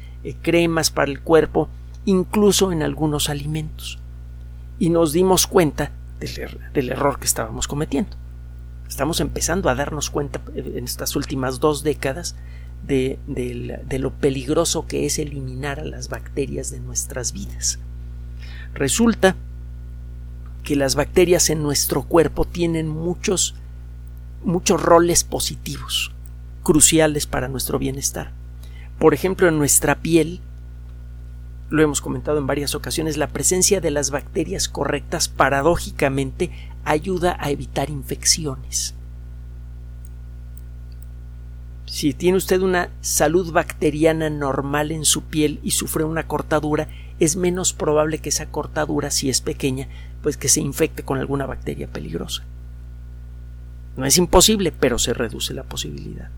cremas 0.42 0.90
para 0.92 1.12
el 1.12 1.22
cuerpo, 1.22 1.70
incluso 2.04 2.74
en 2.74 2.84
algunos 2.84 3.30
alimentos. 3.30 4.00
Y 4.80 4.90
nos 4.90 5.14
dimos 5.14 5.48
cuenta 5.48 5.92
del, 6.20 6.38
er, 6.38 6.72
del 6.74 6.90
error 6.90 7.20
que 7.20 7.26
estábamos 7.26 7.68
cometiendo. 7.70 8.18
Estamos 8.90 9.22
empezando 9.22 9.70
a 9.70 9.76
darnos 9.76 10.10
cuenta 10.10 10.42
en 10.54 10.84
estas 10.84 11.16
últimas 11.16 11.62
dos 11.62 11.84
décadas 11.84 12.36
de, 12.86 13.20
de, 13.28 14.00
lo 14.00 14.12
peligroso 14.12 14.88
que 14.88 15.06
es 15.06 15.20
eliminar 15.20 15.80
a 15.80 15.86
las 15.86 16.10
bacterias 16.10 16.72
de 16.72 16.80
nuestras 16.80 17.32
vidas. 17.32 17.80
Resulta 18.74 19.36
que 20.64 20.76
las 20.76 20.96
bacterias 20.96 21.50
en 21.50 21.64
nuestro 21.64 22.04
cuerpo 22.04 22.46
tienen 22.46 22.88
muchos 22.88 23.56
muchos 24.44 24.82
roles 24.82 25.24
positivos, 25.24 26.12
cruciales 26.64 27.28
para 27.28 27.48
nuestro 27.48 27.80
bienestar. 27.80 28.32
Por 29.00 29.14
ejemplo, 29.14 29.48
en 29.48 29.58
nuestra 29.58 30.02
piel, 30.02 30.42
lo 31.70 31.82
hemos 31.82 32.02
comentado 32.02 32.38
en 32.38 32.48
varias 32.48 32.76
ocasiones, 32.76 33.18
la 33.18 33.28
presencia 33.28 33.82
de 33.82 33.92
las 33.92 34.12
bacterias 34.12 34.68
correctas 34.68 35.30
paradójicamente 35.30 36.52
ayuda 36.84 37.38
a 37.40 37.50
evitar 37.50 37.90
infecciones. 37.90 38.96
Si 41.92 42.14
tiene 42.14 42.38
usted 42.38 42.62
una 42.62 42.90
salud 43.02 43.52
bacteriana 43.52 44.30
normal 44.30 44.94
en 44.94 45.04
su 45.04 45.24
piel 45.24 45.60
y 45.62 45.72
sufre 45.72 46.06
una 46.06 46.26
cortadura, 46.26 46.88
es 47.20 47.36
menos 47.36 47.74
probable 47.74 48.20
que 48.20 48.30
esa 48.30 48.46
cortadura, 48.46 49.12
si 49.12 49.30
es 49.30 49.42
pequeña, 49.42 49.90
pues 50.24 50.38
que 50.38 50.48
se 50.48 50.62
infecte 50.62 51.04
con 51.04 51.18
alguna 51.18 51.46
bacteria 51.46 51.90
peligrosa. 51.90 52.46
No 53.98 54.06
es 54.06 54.18
imposible, 54.18 54.72
pero 54.72 55.00
se 55.00 55.14
reduce 55.14 55.54
la 55.54 55.64
posibilidad. 55.64 56.30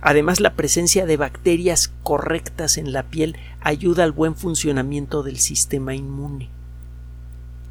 Además, 0.00 0.40
la 0.40 0.54
presencia 0.54 1.04
de 1.04 1.18
bacterias 1.18 1.92
correctas 2.02 2.78
en 2.78 2.94
la 2.94 3.02
piel 3.02 3.36
ayuda 3.60 4.04
al 4.04 4.12
buen 4.12 4.36
funcionamiento 4.36 5.22
del 5.22 5.36
sistema 5.36 5.94
inmune. 5.94 6.48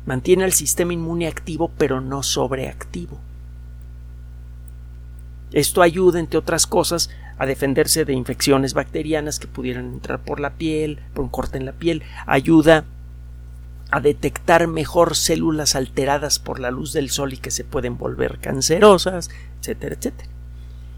Mantiene 0.05 0.43
al 0.43 0.53
sistema 0.53 0.93
inmune 0.93 1.25
activo, 1.25 1.71
pero 1.79 1.99
no 1.99 2.21
sobreactivo. 2.21 3.17
Esto 5.51 5.81
ayuda, 5.81 6.19
entre 6.19 6.37
otras 6.37 6.67
cosas, 6.67 7.09
a 7.37 7.45
defenderse 7.45 8.05
de 8.05 8.13
infecciones 8.13 8.73
bacterianas 8.73 9.39
que 9.39 9.47
pudieran 9.47 9.85
entrar 9.93 10.19
por 10.19 10.39
la 10.39 10.51
piel, 10.51 10.99
por 11.13 11.23
un 11.23 11.29
corte 11.29 11.57
en 11.57 11.65
la 11.65 11.73
piel, 11.73 12.03
ayuda 12.27 12.85
a 13.91 14.01
detectar 14.01 14.67
mejor 14.67 15.15
células 15.15 15.75
alteradas 15.75 16.37
por 16.37 16.59
la 16.59 16.69
luz 16.69 16.93
del 16.93 17.09
sol 17.09 17.33
y 17.33 17.37
que 17.37 17.49
se 17.49 17.63
pueden 17.63 17.97
volver 17.97 18.37
cancerosas, 18.39 19.29
etcétera, 19.59 19.95
etcétera. 19.95 20.29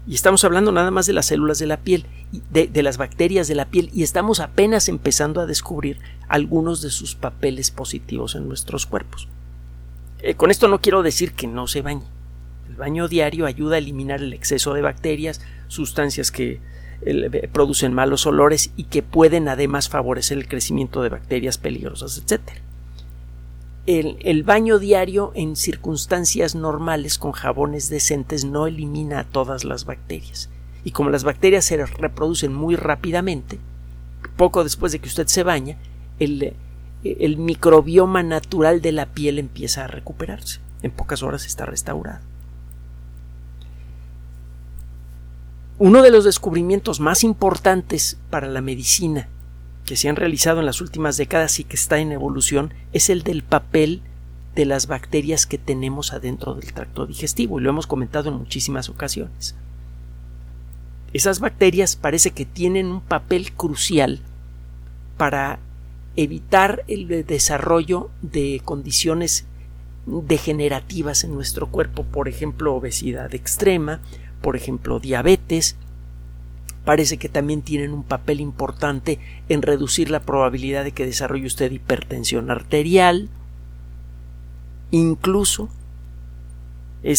Y 0.06 0.14
estamos 0.14 0.42
hablando 0.44 0.72
nada 0.72 0.90
más 0.90 1.06
de 1.06 1.12
las 1.12 1.26
células 1.26 1.58
de 1.58 1.66
la 1.66 1.76
piel, 1.78 2.06
de, 2.50 2.82
las 2.82 2.96
bacterias 2.96 3.46
de 3.46 3.54
la 3.54 3.66
piel, 3.66 3.88
y 3.94 4.02
estamos 4.02 4.40
apenas 4.40 4.88
empezando 4.88 5.40
a 5.40 5.46
descubrir 5.46 5.98
algunos 6.28 6.82
de 6.82 6.90
sus 6.90 7.14
papeles 7.14 7.70
positivos 7.70 8.34
en 8.34 8.48
nuestros 8.48 8.84
cuerpos. 8.84 9.28
Eh, 10.18 10.34
con 10.34 10.50
esto 10.50 10.66
no 10.66 10.80
quiero 10.80 11.02
decir 11.02 11.34
que 11.34 11.46
no 11.46 11.68
se 11.68 11.82
bañe. 11.82 12.02
Baño 12.82 13.06
diario 13.06 13.46
ayuda 13.46 13.76
a 13.76 13.78
eliminar 13.78 14.20
el 14.20 14.32
exceso 14.32 14.74
de 14.74 14.82
bacterias, 14.82 15.40
sustancias 15.68 16.32
que 16.32 16.60
eh, 17.02 17.48
producen 17.52 17.94
malos 17.94 18.26
olores 18.26 18.72
y 18.76 18.84
que 18.84 19.02
pueden 19.02 19.48
además 19.48 19.88
favorecer 19.88 20.36
el 20.36 20.48
crecimiento 20.48 21.02
de 21.02 21.08
bacterias 21.10 21.58
peligrosas, 21.58 22.18
etcétera 22.18 22.60
el, 23.86 24.42
baño 24.44 24.78
diario 24.78 25.32
en 25.34 25.56
circunstancias 25.56 26.54
normales 26.54 27.18
con 27.18 27.32
jabones 27.32 27.88
decentes 27.88 28.44
no 28.44 28.66
elimina 28.66 29.20
a 29.20 29.24
todas 29.24 29.64
las 29.64 29.84
bacterias. 29.84 30.48
Y 30.84 30.92
como 30.92 31.10
las 31.10 31.24
bacterias 31.24 31.64
se 31.64 31.84
reproducen 31.84 32.52
muy 32.52 32.76
rápidamente, 32.76 33.58
poco 34.36 34.62
después 34.62 34.92
de 34.92 35.00
que 35.00 35.08
usted 35.08 35.26
se 35.26 35.42
baña, 35.42 35.78
el, 36.20 36.54
el 37.02 37.36
microbioma 37.38 38.22
natural 38.22 38.80
de 38.82 38.92
la 38.92 39.06
piel 39.06 39.38
empieza 39.38 39.84
a 39.84 39.88
recuperarse. 39.88 40.60
En 40.82 40.90
pocas 40.90 41.22
horas 41.22 41.46
está 41.46 41.66
restaurado. 41.66 42.31
Uno 45.78 46.02
de 46.02 46.10
los 46.10 46.24
descubrimientos 46.24 47.00
más 47.00 47.24
importantes 47.24 48.18
para 48.30 48.48
la 48.48 48.60
medicina 48.60 49.28
que 49.84 49.96
se 49.96 50.08
han 50.08 50.16
realizado 50.16 50.60
en 50.60 50.66
las 50.66 50.80
últimas 50.80 51.16
décadas 51.16 51.58
y 51.58 51.64
que 51.64 51.76
está 51.76 51.98
en 51.98 52.12
evolución 52.12 52.72
es 52.92 53.10
el 53.10 53.22
del 53.22 53.42
papel 53.42 54.02
de 54.54 54.66
las 54.66 54.86
bacterias 54.86 55.46
que 55.46 55.58
tenemos 55.58 56.12
adentro 56.12 56.54
del 56.54 56.72
tracto 56.72 57.06
digestivo 57.06 57.58
y 57.58 57.62
lo 57.62 57.70
hemos 57.70 57.86
comentado 57.86 58.28
en 58.28 58.36
muchísimas 58.36 58.88
ocasiones. 58.88 59.54
Esas 61.12 61.40
bacterias 61.40 61.96
parece 61.96 62.30
que 62.30 62.44
tienen 62.44 62.86
un 62.86 63.00
papel 63.00 63.52
crucial 63.52 64.20
para 65.16 65.58
evitar 66.16 66.84
el 66.88 67.24
desarrollo 67.26 68.10
de 68.20 68.60
condiciones 68.64 69.46
degenerativas 70.06 71.24
en 71.24 71.34
nuestro 71.34 71.68
cuerpo, 71.68 72.04
por 72.04 72.28
ejemplo, 72.28 72.74
obesidad 72.74 73.34
extrema, 73.34 74.00
por 74.42 74.56
ejemplo, 74.56 75.00
diabetes, 75.00 75.76
parece 76.84 77.16
que 77.16 77.28
también 77.28 77.62
tienen 77.62 77.92
un 77.92 78.02
papel 78.02 78.40
importante 78.40 79.18
en 79.48 79.62
reducir 79.62 80.10
la 80.10 80.20
probabilidad 80.20 80.84
de 80.84 80.92
que 80.92 81.06
desarrolle 81.06 81.46
usted 81.46 81.70
hipertensión 81.70 82.50
arterial. 82.50 83.28
Incluso 84.90 85.68
eh, 87.02 87.16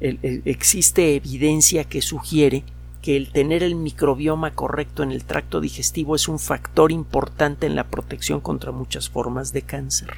eh, 0.00 0.42
existe 0.44 1.16
evidencia 1.16 1.84
que 1.84 2.02
sugiere 2.02 2.64
que 3.02 3.16
el 3.16 3.30
tener 3.30 3.62
el 3.62 3.74
microbioma 3.74 4.52
correcto 4.52 5.02
en 5.02 5.12
el 5.12 5.24
tracto 5.24 5.60
digestivo 5.60 6.14
es 6.14 6.28
un 6.28 6.38
factor 6.38 6.92
importante 6.92 7.66
en 7.66 7.76
la 7.76 7.84
protección 7.84 8.40
contra 8.40 8.72
muchas 8.72 9.08
formas 9.08 9.52
de 9.52 9.62
cáncer. 9.62 10.10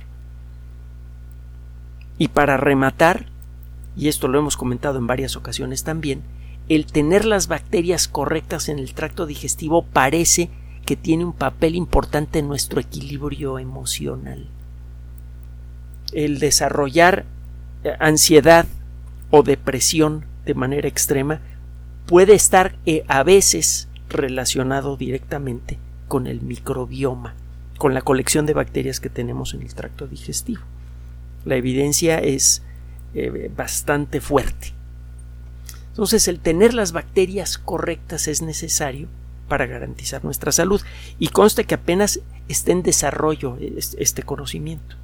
Y 2.18 2.28
para 2.28 2.56
rematar, 2.56 3.26
y 3.96 4.08
esto 4.08 4.28
lo 4.28 4.38
hemos 4.38 4.56
comentado 4.56 4.98
en 4.98 5.06
varias 5.06 5.36
ocasiones 5.36 5.84
también, 5.84 6.22
el 6.68 6.86
tener 6.86 7.24
las 7.24 7.48
bacterias 7.48 8.06
correctas 8.06 8.68
en 8.68 8.78
el 8.78 8.94
tracto 8.94 9.26
digestivo 9.26 9.84
parece 9.84 10.50
que 10.86 10.96
tiene 10.96 11.24
un 11.24 11.32
papel 11.32 11.74
importante 11.74 12.38
en 12.38 12.48
nuestro 12.48 12.80
equilibrio 12.80 13.58
emocional. 13.58 14.46
El 16.12 16.38
desarrollar 16.38 17.24
eh, 17.84 17.94
ansiedad 17.98 18.66
o 19.30 19.42
depresión 19.42 20.24
de 20.44 20.54
manera 20.54 20.88
extrema 20.88 21.40
puede 22.06 22.34
estar 22.34 22.76
eh, 22.86 23.04
a 23.08 23.22
veces 23.22 23.88
relacionado 24.08 24.96
directamente 24.96 25.78
con 26.08 26.26
el 26.26 26.40
microbioma, 26.40 27.34
con 27.78 27.94
la 27.94 28.02
colección 28.02 28.46
de 28.46 28.54
bacterias 28.54 29.00
que 29.00 29.08
tenemos 29.08 29.54
en 29.54 29.62
el 29.62 29.74
tracto 29.74 30.06
digestivo. 30.06 30.62
La 31.44 31.56
evidencia 31.56 32.18
es 32.18 32.62
eh, 33.14 33.50
bastante 33.54 34.20
fuerte. 34.20 34.72
Entonces, 35.88 36.28
el 36.28 36.40
tener 36.40 36.74
las 36.74 36.92
bacterias 36.92 37.58
correctas 37.58 38.28
es 38.28 38.42
necesario 38.42 39.08
para 39.48 39.66
garantizar 39.66 40.24
nuestra 40.24 40.52
salud 40.52 40.80
y 41.18 41.28
conste 41.28 41.64
que 41.64 41.74
apenas 41.74 42.20
está 42.48 42.72
en 42.72 42.82
desarrollo 42.82 43.58
este 43.60 44.22
conocimiento. 44.22 44.96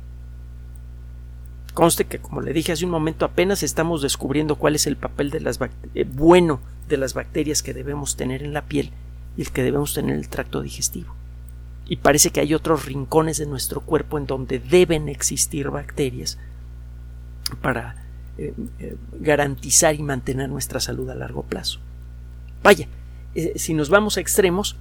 Conste 1.75 2.07
que, 2.07 2.21
como 2.21 2.41
le 2.41 2.55
dije 2.55 2.73
hace 2.73 2.87
un 2.87 2.91
momento, 2.91 3.27
apenas 3.27 3.63
estamos 3.63 4.01
descubriendo 4.01 4.57
cuál 4.57 4.77
es 4.77 4.87
el 4.87 4.97
papel 4.97 5.31
de 5.31 5.41
las 5.41 5.61
eh, 5.95 6.05
bueno 6.05 6.61
de 6.89 6.97
las 6.97 7.13
bacterias 7.13 7.63
que 7.63 7.75
debemos 7.75 8.17
tener 8.17 8.43
en 8.43 8.55
la 8.55 8.63
piel 8.63 8.93
y 9.37 9.43
el 9.43 9.51
que 9.51 9.63
debemos 9.63 9.93
tener 9.93 10.15
en 10.15 10.21
el 10.21 10.29
tracto 10.29 10.63
digestivo. 10.63 11.15
Y 11.87 11.97
parece 11.97 12.31
que 12.31 12.41
hay 12.41 12.55
otros 12.55 12.87
rincones 12.87 13.39
de 13.39 13.47
nuestro 13.47 13.81
cuerpo 13.81 14.17
en 14.17 14.27
donde 14.27 14.59
deben 14.59 15.09
existir 15.09 15.69
bacterias 15.71 16.39
para 17.51 18.07
eh, 18.39 18.53
eh, 18.79 18.97
garantizar 19.21 19.95
y 19.95 20.03
mantener 20.03 20.49
nuestra 20.49 20.81
salud 20.81 21.09
a 21.11 21.15
largo 21.15 21.43
plazo. 21.43 21.81
Vaya, 22.63 22.89
eh, 23.35 23.53
si 23.57 23.75
nos 23.75 23.89
vamos 23.89 24.17
a 24.17 24.21
extremos, 24.21 24.77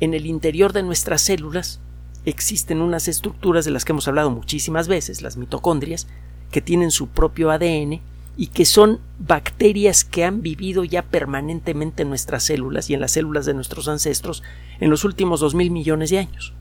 en 0.00 0.14
el 0.14 0.26
interior 0.26 0.72
de 0.72 0.82
nuestras 0.82 1.22
células 1.22 1.80
existen 2.24 2.80
unas 2.80 3.08
estructuras 3.08 3.64
de 3.64 3.70
las 3.70 3.84
que 3.84 3.92
hemos 3.92 4.08
hablado 4.08 4.30
muchísimas 4.30 4.88
veces, 4.88 5.22
las 5.22 5.36
mitocondrias, 5.36 6.06
que 6.50 6.60
tienen 6.60 6.90
su 6.90 7.08
propio 7.08 7.50
ADN 7.50 8.00
y 8.36 8.48
que 8.48 8.64
son 8.64 9.00
bacterias 9.18 10.04
que 10.04 10.24
han 10.24 10.42
vivido 10.42 10.84
ya 10.84 11.02
permanentemente 11.02 12.02
en 12.02 12.08
nuestras 12.08 12.44
células 12.44 12.90
y 12.90 12.94
en 12.94 13.00
las 13.00 13.12
células 13.12 13.46
de 13.46 13.54
nuestros 13.54 13.88
ancestros 13.88 14.42
en 14.80 14.90
los 14.90 15.04
últimos 15.04 15.40
dos 15.40 15.54
mil 15.54 15.70
millones 15.70 16.10
de 16.10 16.18
años. 16.18 16.54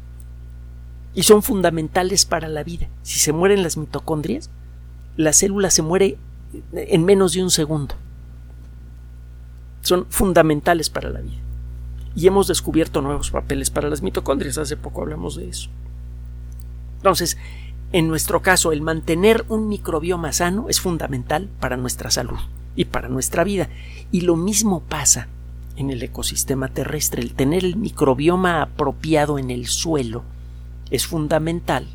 Y 1.13 1.24
son 1.24 1.43
fundamentales 1.43 2.25
para 2.25 2.48
la 2.48 2.63
vida. 2.63 2.88
Si 3.03 3.19
se 3.19 3.33
mueren 3.33 3.63
las 3.63 3.77
mitocondrias, 3.77 4.50
la 5.18 5.34
célula 5.34 5.70
se 5.70 5.82
muere 5.82 6.18
en 6.74 7.06
menos 7.06 7.34
de 7.34 7.44
un 7.44 7.51
segundo. 7.51 7.96
Son 9.82 10.06
fundamentales 10.10 10.89
para 10.89 11.10
la 11.10 11.22
vida. 11.22 11.38
Y 12.15 12.27
hemos 12.27 12.48
descubierto 12.48 13.01
nuevos 13.01 13.32
papeles 13.32 13.70
para 13.70 13.89
las 13.89 14.01
mitocondrias. 14.01 14.58
Hace 14.58 14.77
poco 14.77 15.01
hablamos 15.01 15.38
de 15.38 15.50
eso. 15.50 15.70
Entonces, 16.98 17.38
en 17.94 18.08
nuestro 18.08 18.41
caso, 18.41 18.72
el 18.72 18.82
mantener 18.82 19.46
un 19.50 19.68
microbioma 19.68 20.34
sano 20.34 20.68
es 20.70 20.80
fundamental 20.80 21.50
para 21.60 21.77
nuestra 21.77 22.12
salud 22.12 22.38
y 22.75 22.86
para 22.86 23.10
nuestra 23.10 23.44
vida. 23.44 23.70
Y 24.12 24.22
lo 24.22 24.36
mismo 24.36 24.82
pasa 24.82 25.27
en 25.77 25.89
el 25.89 26.03
ecosistema 26.03 26.68
terrestre. 26.68 27.22
El 27.22 27.34
tener 27.34 27.65
el 27.65 27.75
microbioma 27.75 28.62
apropiado 28.62 29.39
en 29.39 29.50
el 29.50 29.68
suelo 29.68 30.24
es 30.89 31.08
fundamental 31.08 31.88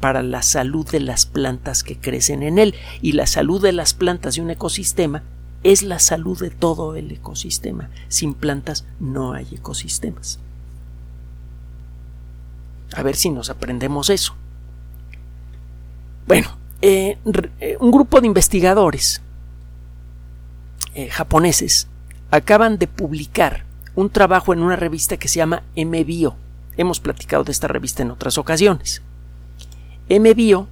para 0.00 0.22
la 0.22 0.42
salud 0.42 0.88
de 0.88 1.00
las 1.00 1.26
plantas 1.26 1.82
que 1.82 1.98
crecen 1.98 2.42
en 2.42 2.58
él 2.58 2.74
y 3.02 3.12
la 3.12 3.26
salud 3.26 3.60
de 3.60 3.72
las 3.72 3.94
plantas 3.94 4.36
de 4.36 4.42
un 4.42 4.50
ecosistema 4.50 5.22
es 5.64 5.82
la 5.82 5.98
salud 5.98 6.38
de 6.40 6.50
todo 6.50 6.94
el 6.94 7.10
ecosistema. 7.10 7.90
Sin 8.08 8.34
plantas 8.34 8.86
no 9.00 9.32
hay 9.32 9.46
ecosistemas. 9.52 10.38
A 12.94 13.02
ver 13.02 13.16
si 13.16 13.30
nos 13.30 13.50
aprendemos 13.50 14.08
eso. 14.08 14.34
Bueno, 16.26 16.56
eh, 16.80 17.18
eh, 17.60 17.76
un 17.80 17.90
grupo 17.90 18.20
de 18.20 18.26
investigadores 18.26 19.20
eh, 20.94 21.08
japoneses 21.08 21.88
acaban 22.30 22.78
de 22.78 22.86
publicar 22.86 23.64
un 23.94 24.10
trabajo 24.10 24.52
en 24.52 24.62
una 24.62 24.76
revista 24.76 25.16
que 25.16 25.28
se 25.28 25.36
llama 25.36 25.64
MBio. 25.76 26.36
Hemos 26.76 27.00
platicado 27.00 27.44
de 27.44 27.52
esta 27.52 27.66
revista 27.66 28.02
en 28.02 28.12
otras 28.12 28.38
ocasiones. 28.38 29.02
MBio 30.10 30.68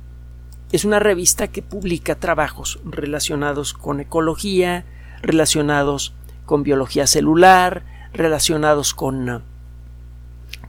es 0.72 0.84
una 0.84 0.98
revista 0.98 1.48
que 1.48 1.62
publica 1.62 2.14
trabajos 2.14 2.80
relacionados 2.84 3.74
con 3.74 4.00
ecología, 4.00 4.84
relacionados 5.20 6.14
con 6.46 6.62
biología 6.62 7.06
celular, 7.06 7.84
relacionados 8.14 8.94
con, 8.94 9.42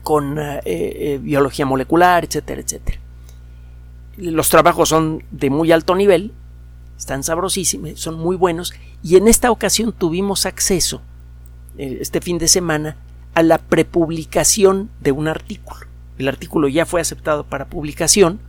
con 0.02 0.38
eh, 0.38 0.60
eh, 0.64 1.18
biología 1.22 1.64
molecular, 1.64 2.24
etcétera, 2.24 2.60
etcétera. 2.60 2.98
Los 4.18 4.50
trabajos 4.50 4.90
son 4.90 5.24
de 5.30 5.48
muy 5.48 5.72
alto 5.72 5.94
nivel, 5.94 6.32
están 6.98 7.22
sabrosísimos, 7.22 7.98
son 7.98 8.18
muy 8.18 8.36
buenos, 8.36 8.74
y 9.02 9.16
en 9.16 9.28
esta 9.28 9.50
ocasión 9.50 9.92
tuvimos 9.92 10.44
acceso, 10.44 11.00
eh, 11.78 11.98
este 12.00 12.20
fin 12.20 12.36
de 12.38 12.48
semana, 12.48 12.96
a 13.34 13.42
la 13.42 13.58
prepublicación 13.58 14.90
de 15.00 15.12
un 15.12 15.28
artículo. 15.28 15.86
El 16.18 16.28
artículo 16.28 16.68
ya 16.68 16.84
fue 16.84 17.00
aceptado 17.00 17.44
para 17.44 17.68
publicación, 17.68 18.40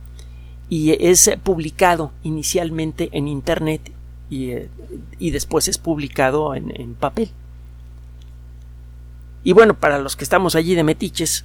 y 0.70 0.92
es 1.04 1.28
publicado 1.42 2.12
inicialmente 2.22 3.10
en 3.12 3.26
Internet 3.26 3.92
y, 4.30 4.52
eh, 4.52 4.70
después 5.18 5.66
es 5.66 5.78
publicado 5.78 6.54
en, 6.54 6.94
papel. 6.94 7.28
Y 9.42 9.52
bueno, 9.52 9.74
para 9.74 9.98
los 9.98 10.14
que 10.14 10.22
estamos 10.22 10.54
allí 10.54 10.76
de 10.76 10.84
metiches 10.84 11.44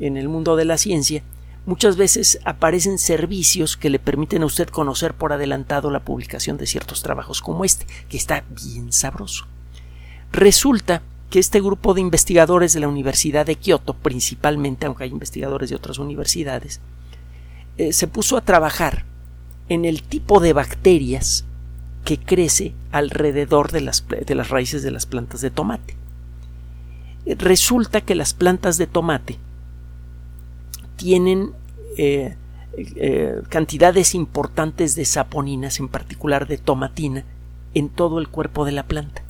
en 0.00 0.16
el 0.16 0.28
mundo 0.28 0.56
de 0.56 0.64
la 0.64 0.78
ciencia, 0.78 1.22
muchas 1.66 1.96
veces 1.96 2.40
aparecen 2.46 2.98
servicios 2.98 3.76
que 3.76 3.90
le 3.90 3.98
permiten 3.98 4.42
a 4.42 4.46
usted 4.46 4.68
conocer 4.68 5.12
por 5.12 5.34
adelantado 5.34 5.90
la 5.90 6.00
publicación 6.00 6.56
de 6.56 6.66
ciertos 6.66 7.02
trabajos 7.02 7.42
como 7.42 7.66
este, 7.66 7.86
que 8.08 8.16
está 8.16 8.42
bien 8.48 8.90
sabroso. 8.90 9.44
Resulta 10.32 11.02
que 11.28 11.38
este 11.38 11.60
grupo 11.60 11.92
de 11.92 12.00
investigadores 12.00 12.72
de 12.72 12.80
la 12.80 12.88
Universidad 12.88 13.44
de 13.44 13.56
Kioto, 13.56 13.92
principalmente, 13.92 14.86
aunque 14.86 15.04
hay 15.04 15.10
investigadores 15.10 15.68
de 15.68 15.76
otras 15.76 15.98
universidades, 15.98 16.80
eh, 17.78 17.92
se 17.92 18.06
puso 18.06 18.36
a 18.36 18.42
trabajar 18.42 19.04
en 19.68 19.84
el 19.84 20.02
tipo 20.02 20.40
de 20.40 20.52
bacterias 20.52 21.46
que 22.04 22.18
crece 22.18 22.74
alrededor 22.90 23.72
de 23.72 23.80
las, 23.80 24.04
de 24.08 24.34
las 24.34 24.50
raíces 24.50 24.82
de 24.82 24.90
las 24.90 25.06
plantas 25.06 25.40
de 25.40 25.50
tomate. 25.50 25.96
Eh, 27.24 27.34
resulta 27.36 28.02
que 28.02 28.14
las 28.14 28.34
plantas 28.34 28.76
de 28.76 28.86
tomate 28.86 29.38
tienen 30.96 31.52
eh, 31.96 32.36
cantidades 33.48 34.14
importantes 34.14 34.94
de 34.94 35.06
saponinas, 35.06 35.80
en 35.80 35.88
particular 35.88 36.46
de 36.46 36.58
tomatina, 36.58 37.24
en 37.72 37.88
todo 37.88 38.18
el 38.18 38.28
cuerpo 38.28 38.66
de 38.66 38.72
la 38.72 38.82
planta. 38.82 39.22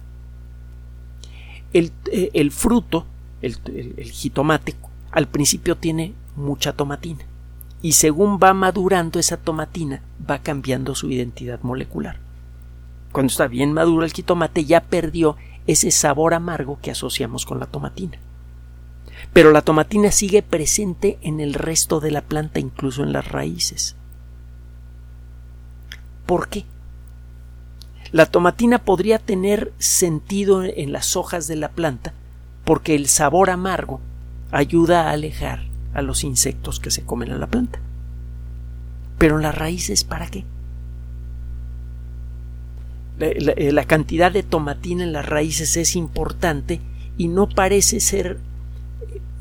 El, 1.73 2.51
fruto, 2.51 3.07
el, 3.41 3.57
el 3.97 4.11
jitomate, 4.11 4.75
al 5.11 5.29
principio 5.29 5.77
tiene 5.77 6.13
mucha 6.37 6.75
tomatina 6.75 7.25
y 7.83 7.92
según 7.92 8.38
va 8.42 8.55
madurando 8.55 9.18
esa 9.18 9.37
tomatina 9.37 10.03
va 10.29 10.38
cambiando 10.38 10.95
su 10.95 11.11
identidad 11.11 11.61
molecular. 11.62 12.18
Cuando 13.11 13.31
está 13.31 13.49
bien 13.49 13.73
maduro 13.73 14.05
el 14.05 14.12
jitomate 14.12 14.64
ya 14.64 14.81
perdió 14.81 15.37
ese 15.66 15.90
sabor 15.90 16.33
amargo 16.33 16.79
que 16.81 16.92
asociamos 16.92 17.45
con 17.45 17.59
la 17.59 17.66
tomatina. 17.66 18.18
Pero 19.33 19.51
la 19.51 19.62
tomatina 19.62 20.11
sigue 20.11 20.42
presente 20.42 21.18
en 21.23 21.40
el 21.40 21.55
resto 21.55 22.01
de 22.01 22.11
la 22.11 22.23
planta, 22.23 22.61
incluso 22.61 23.03
en 23.03 23.12
las 23.12 23.29
raíces. 23.29 23.97
¿Por 26.27 26.49
qué? 26.49 26.64
La 28.12 28.27
tomatina 28.27 28.79
podría 28.79 29.18
tener 29.18 29.73
sentido 29.79 30.62
en 30.64 30.92
las 30.92 31.16
hojas 31.16 31.47
de 31.49 31.57
la 31.57 31.71
planta 31.71 32.14
porque 32.64 32.95
el 32.95 33.09
sabor 33.09 33.51
amargo 33.51 34.01
ayuda 34.51 35.09
a 35.09 35.11
alejar 35.12 35.72
a 35.95 36.03
los 36.03 36.25
insectos 36.25 36.81
que 36.81 36.91
se 36.91 37.03
comen 37.03 37.33
a 37.33 37.39
la 37.39 37.47
planta. 37.47 37.81
Pero 39.19 39.39
las 39.39 39.55
raíces, 39.55 40.05
¿para 40.05 40.29
qué? 40.29 40.45
Eh, 43.21 43.71
la, 43.73 43.85
cantidad 43.85 44.33
de 44.33 44.43
tomatina 44.43 45.05
en 45.05 45.13
las 45.13 45.27
raíces 45.27 45.77
es 45.77 45.95
importante 45.97 46.81
y 47.19 47.29
no 47.29 47.49
parece 47.49 48.01
ser 48.01 48.39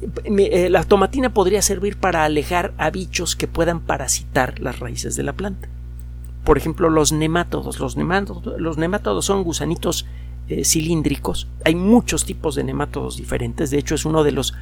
eh, 0.01 0.49
eh, 0.51 0.69
la 0.69 0.83
tomatina 0.83 1.33
podría 1.33 1.61
servir 1.61 1.97
para 1.97 2.25
alejar 2.25 2.73
a 2.77 2.91
bichos 2.91 3.35
que 3.35 3.47
puedan 3.47 3.79
parasitar 3.79 4.59
las 4.59 4.79
raíces 4.79 5.15
de 5.15 5.23
la 5.23 5.33
planta. 5.33 5.67
Por 6.43 6.57
ejemplo, 6.57 6.89
los 6.89 7.11
nemátodos. 7.11 7.79
Los 7.79 7.97
nemátodos, 7.97 8.59
los 8.59 8.77
nemátodos 8.77 9.25
son 9.25 9.43
gusanitos 9.43 10.05
cilíndricos. 10.63 11.47
Hay 11.63 11.75
muchos 11.75 12.25
tipos 12.25 12.55
de 12.55 12.63
nemátodos 12.63 13.15
diferentes. 13.17 13.71
De 13.71 13.77
hecho, 13.77 13.95
es 13.95 14.05
uno 14.05 14.23
de 14.23 14.33
los 14.33 14.53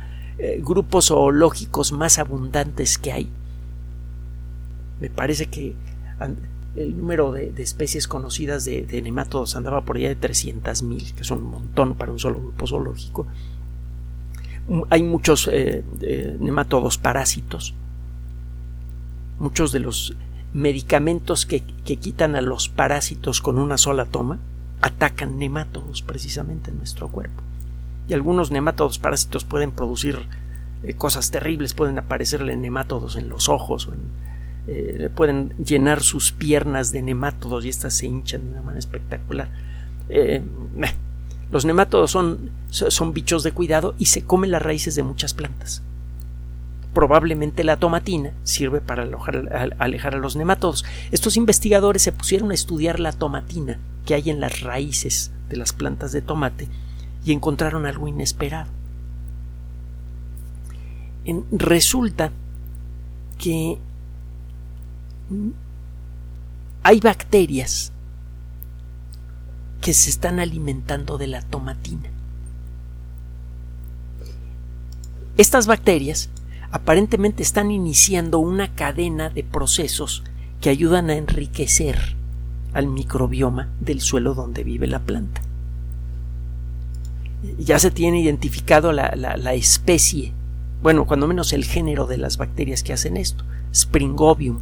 eh, 0.42 0.62
grupos 0.64 1.08
zoológicos 1.08 1.92
más 1.92 2.18
abundantes 2.18 2.98
que 2.98 3.12
hay. 3.12 3.30
Me 5.02 5.10
parece 5.10 5.48
que 5.48 5.76
el 6.78 6.98
número 6.98 7.34
de, 7.34 7.54
especies 7.58 8.08
conocidas 8.08 8.64
de, 8.64 9.02
nemátodos 9.04 9.58
andaba 9.58 9.82
por 9.82 9.98
allá 9.98 10.08
de 10.08 10.18
300.000, 10.18 11.14
que 11.14 11.26
son 11.26 11.40
un 11.40 11.52
montón 11.52 11.96
para 11.96 12.14
un 12.14 12.20
solo 12.20 12.40
grupo 12.40 12.68
zoológico. 12.68 13.28
Mm, 14.70 14.82
hay 14.90 15.04
muchos 15.04 15.50
eh, 15.52 15.84
nemátodos 16.40 16.98
parásitos. 16.98 17.74
Muchos 19.40 19.74
de 19.74 19.80
los 19.80 20.16
medicamentos 20.54 21.46
que, 21.46 21.64
que, 21.84 21.98
quitan 21.98 22.38
a 22.38 22.42
los 22.42 22.70
parásitos 22.70 23.42
con 23.42 23.60
una 23.60 23.78
sola 23.78 24.06
toma 24.06 24.40
atacan 24.82 25.38
nemátodos 25.38 26.02
precisamente 26.02 26.72
en 26.72 26.78
nuestro 26.78 27.10
cuerpo. 27.10 27.44
Y 28.10 28.14
algunos 28.16 28.50
nemátodos 28.50 28.98
parásitos 28.98 29.46
pueden 29.46 29.72
producir 29.72 30.18
eh, 30.84 30.96
cosas 30.96 31.30
terribles, 31.30 31.76
pueden 31.76 32.00
aparecerle 32.00 32.58
nemátodos 32.58 33.16
en 33.16 33.30
los 33.30 33.50
ojos, 33.50 33.88
eh, 34.68 35.10
pueden 35.16 35.54
llenar 35.64 36.02
sus 36.02 36.32
piernas 36.32 36.92
de 36.92 37.04
nemátodos 37.04 37.66
y 37.66 37.70
estas 37.70 37.94
se 37.94 38.08
hinchan 38.08 38.46
de 38.46 38.52
una 38.54 38.62
manera 38.62 38.80
espectacular. 38.80 39.50
Eh, 40.10 40.42
los 41.52 41.66
nemátodos 41.66 42.10
son, 42.10 42.50
son 42.70 43.14
bichos 43.14 43.44
de 43.44 43.52
cuidado 43.52 43.94
y 44.00 44.06
se 44.06 44.24
comen 44.24 44.52
las 44.52 44.64
raíces 44.64 44.96
de 44.96 45.04
muchas 45.04 45.36
plantas. 45.36 45.84
Probablemente 46.96 47.64
la 47.64 47.78
tomatina 47.78 48.32
sirve 48.44 48.82
para 48.82 49.04
alejar, 49.04 49.76
alejar 49.78 50.16
a 50.16 50.20
los 50.20 50.36
nemátodos. 50.36 50.84
Estos 51.12 51.38
investigadores 51.38 52.02
se 52.02 52.12
pusieron 52.12 52.50
a 52.50 52.56
estudiar 52.56 53.00
la 53.00 53.12
tomatina 53.12 53.78
que 54.08 54.16
hay 54.16 54.32
en 54.32 54.40
las 54.40 54.62
raíces 54.62 55.32
de 55.50 55.58
las 55.58 55.74
plantas 55.74 56.12
de 56.12 56.24
tomate 56.24 56.68
y 57.24 57.34
encontraron 57.34 57.86
algo 57.86 58.08
inesperado 58.08 58.80
resulta 61.52 62.32
que 63.38 63.78
hay 66.84 67.00
bacterias 67.00 67.92
que 69.82 69.94
se 69.94 70.10
están 70.10 70.40
alimentando 70.40 71.18
de 71.18 71.28
la 71.28 71.42
tomatina. 71.42 72.10
Estas 75.38 75.68
bacterias 75.68 76.30
aparentemente 76.72 77.44
están 77.44 77.72
iniciando 77.72 78.40
una 78.40 78.74
cadena 78.76 79.30
de 79.30 79.44
procesos 79.44 80.24
que 80.60 80.70
ayudan 80.70 81.10
a 81.10 81.16
enriquecer 81.16 82.16
al 82.74 82.88
microbioma 82.88 83.70
del 83.80 84.02
suelo 84.02 84.34
donde 84.34 84.64
vive 84.64 84.88
la 84.88 85.00
planta. 85.00 85.42
Ya 87.58 87.80
se 87.80 87.92
tiene 87.92 88.22
identificado 88.22 88.92
la, 88.92 89.16
la 89.16 89.54
especie 89.54 90.34
bueno, 90.82 91.06
cuando 91.06 91.28
menos 91.28 91.52
el 91.52 91.66
género 91.66 92.08
de 92.08 92.18
las 92.18 92.38
bacterias 92.38 92.84
que 92.84 92.94
hacen 92.94 93.18
esto, 93.18 93.44
Springobium. 93.74 94.60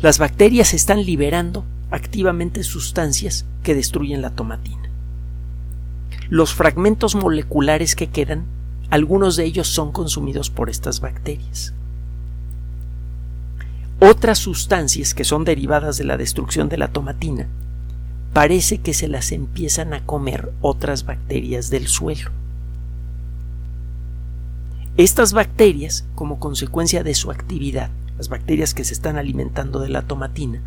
Las 0.00 0.18
bacterias 0.18 0.74
están 0.74 1.04
liberando 1.04 1.64
activamente 1.90 2.64
sustancias 2.64 3.46
que 3.62 3.74
destruyen 3.74 4.22
la 4.22 4.30
tomatina. 4.30 4.90
Los 6.28 6.52
fragmentos 6.52 7.14
moleculares 7.14 7.94
que 7.94 8.08
quedan, 8.08 8.44
algunos 8.90 9.36
de 9.36 9.44
ellos 9.44 9.68
son 9.68 9.92
consumidos 9.92 10.50
por 10.50 10.68
estas 10.68 11.00
bacterias. 11.00 11.74
Otras 14.00 14.38
sustancias 14.38 15.14
que 15.14 15.24
son 15.24 15.44
derivadas 15.44 15.96
de 15.96 16.04
la 16.04 16.16
destrucción 16.16 16.68
de 16.68 16.78
la 16.78 16.88
tomatina, 16.88 17.46
parece 18.34 18.78
que 18.78 18.92
se 18.92 19.08
las 19.08 19.32
empiezan 19.32 19.94
a 19.94 20.04
comer 20.04 20.52
otras 20.60 21.06
bacterias 21.06 21.70
del 21.70 21.86
suelo. 21.86 22.30
Estas 24.96 25.32
bacterias, 25.32 26.04
como 26.14 26.40
consecuencia 26.40 27.02
de 27.04 27.14
su 27.14 27.30
actividad, 27.30 27.90
las 28.18 28.28
bacterias 28.28 28.74
que 28.74 28.84
se 28.84 28.92
están 28.92 29.16
alimentando 29.16 29.78
de 29.78 29.88
la 29.88 30.02
tomatina, 30.02 30.60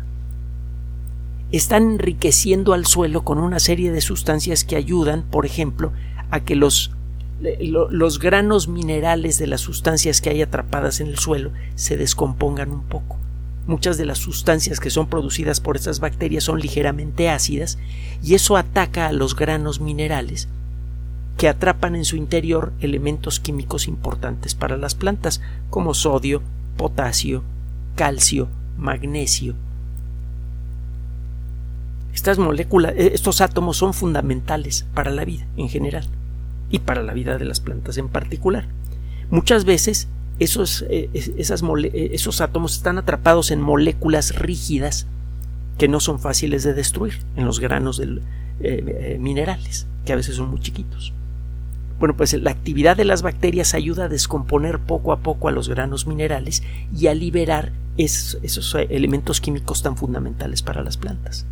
están 1.52 1.92
enriqueciendo 1.92 2.72
al 2.72 2.86
suelo 2.86 3.22
con 3.22 3.38
una 3.38 3.60
serie 3.60 3.92
de 3.92 4.00
sustancias 4.00 4.64
que 4.64 4.76
ayudan, 4.76 5.22
por 5.22 5.44
ejemplo, 5.44 5.92
a 6.30 6.40
que 6.40 6.56
los, 6.56 6.92
los 7.68 8.18
granos 8.18 8.68
minerales 8.68 9.38
de 9.38 9.46
las 9.46 9.60
sustancias 9.60 10.22
que 10.22 10.30
hay 10.30 10.40
atrapadas 10.40 11.00
en 11.00 11.08
el 11.08 11.18
suelo 11.18 11.52
se 11.74 11.98
descompongan 11.98 12.70
un 12.70 12.82
poco. 12.82 13.18
Muchas 13.68 13.98
de 13.98 14.06
las 14.06 14.16
sustancias 14.16 14.80
que 14.80 14.88
son 14.88 15.08
producidas 15.08 15.60
por 15.60 15.76
estas 15.76 16.00
bacterias 16.00 16.42
son 16.42 16.58
ligeramente 16.58 17.28
ácidas 17.28 17.78
y 18.22 18.32
eso 18.34 18.56
ataca 18.56 19.08
a 19.08 19.12
los 19.12 19.36
granos 19.36 19.78
minerales 19.78 20.48
que 21.36 21.48
atrapan 21.48 21.94
en 21.94 22.06
su 22.06 22.16
interior 22.16 22.72
elementos 22.80 23.40
químicos 23.40 23.86
importantes 23.86 24.54
para 24.54 24.78
las 24.78 24.94
plantas, 24.94 25.42
como 25.68 25.92
sodio, 25.92 26.40
potasio, 26.78 27.42
calcio, 27.94 28.48
magnesio. 28.78 29.54
Estas 32.14 32.38
moléculas, 32.38 32.94
eh, 32.96 33.10
estos 33.12 33.42
átomos 33.42 33.76
son 33.76 33.92
fundamentales 33.92 34.86
para 34.94 35.10
la 35.10 35.26
vida 35.26 35.46
en 35.58 35.68
general 35.68 36.06
y 36.70 36.78
para 36.78 37.02
la 37.02 37.12
vida 37.12 37.36
de 37.36 37.44
las 37.44 37.60
plantas 37.60 37.98
en 37.98 38.08
particular. 38.08 38.66
Muchas 39.30 39.66
veces 39.66 40.08
esos, 40.38 40.82
eh, 40.88 41.10
eh, 41.12 42.10
esos 42.12 42.40
átomos 42.40 42.74
están 42.74 42.98
atrapados 42.98 43.50
en 43.50 43.60
moléculas 43.60 44.34
rígidas 44.36 45.06
que 45.78 45.88
no 45.88 46.00
son 46.00 46.18
fáciles 46.18 46.64
de 46.64 46.74
destruir 46.74 47.20
en 47.36 47.46
los 47.46 47.60
granos 47.60 47.98
de 47.98 49.18
minerales, 49.18 49.86
que 50.04 50.12
a 50.12 50.16
veces 50.16 50.36
son 50.36 50.50
muy 50.50 50.60
chiquitos. 50.60 51.12
Bueno, 52.00 52.16
pues 52.16 52.32
la 52.34 52.50
actividad 52.50 52.96
de 52.96 53.04
las 53.04 53.22
bacterias 53.22 53.74
ayuda 53.74 54.04
a 54.04 54.08
descomponer 54.08 54.78
poco 54.78 55.12
a 55.12 55.18
poco 55.18 55.48
a 55.48 55.52
los 55.52 55.68
granos 55.68 56.06
minerales 56.06 56.62
y 56.96 57.08
a 57.08 57.14
liberar 57.14 57.72
esos, 57.96 58.74
elementos 58.88 59.40
químicos 59.40 59.82
tan 59.82 59.96
fundamentales 59.96 60.62
para 60.62 60.82
las 60.82 60.96
plantas. 60.96 61.44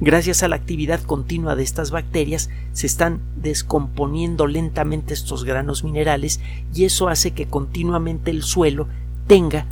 Gracias 0.00 0.42
a 0.42 0.48
la 0.48 0.56
actividad 0.56 1.00
continua 1.00 1.56
de 1.56 1.62
estas 1.62 1.90
bacterias 1.90 2.50
se 2.72 2.86
están 2.86 3.20
descomponiendo 3.36 4.46
lentamente 4.46 5.14
estos 5.14 5.44
granos 5.44 5.84
minerales 5.84 6.40
y 6.74 6.84
eso 6.84 7.08
hace 7.08 7.30
que 7.30 7.46
continuamente 7.46 8.30
el 8.30 8.42
suelo 8.42 8.88
tenga 9.26 9.66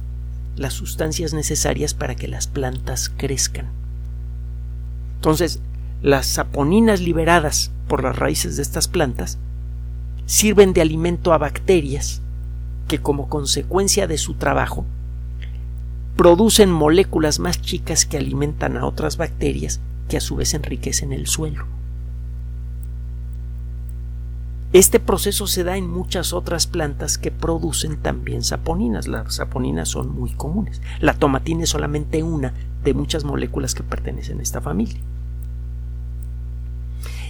las 0.56 0.72
sustancias 0.72 1.34
necesarias 1.34 1.94
para 1.94 2.14
que 2.14 2.28
las 2.28 2.46
plantas 2.46 3.10
crezcan. 3.10 3.66
Entonces, 5.16 5.60
las 6.02 6.26
saponinas 6.26 7.00
liberadas 7.00 7.70
por 7.88 8.02
las 8.02 8.16
raíces 8.16 8.56
de 8.56 8.62
estas 8.62 8.88
plantas 8.88 9.38
sirven 10.26 10.72
de 10.72 10.80
alimento 10.80 11.32
a 11.32 11.38
bacterias 11.38 12.20
que 12.88 12.98
como 12.98 13.28
consecuencia 13.28 14.06
de 14.06 14.18
su 14.18 14.34
trabajo 14.34 14.84
producen 16.16 16.70
moléculas 16.70 17.40
más 17.40 17.60
chicas 17.60 18.06
que 18.06 18.18
alimentan 18.18 18.76
a 18.76 18.86
otras 18.86 19.16
bacterias 19.16 19.80
que 20.08 20.16
a 20.16 20.20
su 20.20 20.36
vez 20.36 20.54
enriquecen 20.54 21.12
el 21.12 21.26
suelo. 21.26 21.66
Este 24.74 24.98
proceso 24.98 25.46
se 25.46 25.62
da 25.62 25.76
en 25.76 25.88
muchas 25.88 26.32
otras 26.32 26.66
plantas 26.66 27.16
que 27.16 27.30
producen 27.30 27.96
también 27.96 28.42
saponinas. 28.42 29.06
Las 29.06 29.36
saponinas 29.36 29.88
son 29.88 30.12
muy 30.12 30.30
comunes. 30.32 30.82
La 30.98 31.14
tomatina 31.14 31.62
es 31.62 31.70
solamente 31.70 32.24
una 32.24 32.52
de 32.82 32.92
muchas 32.92 33.22
moléculas 33.22 33.76
que 33.76 33.84
pertenecen 33.84 34.40
a 34.40 34.42
esta 34.42 34.60
familia. 34.60 34.98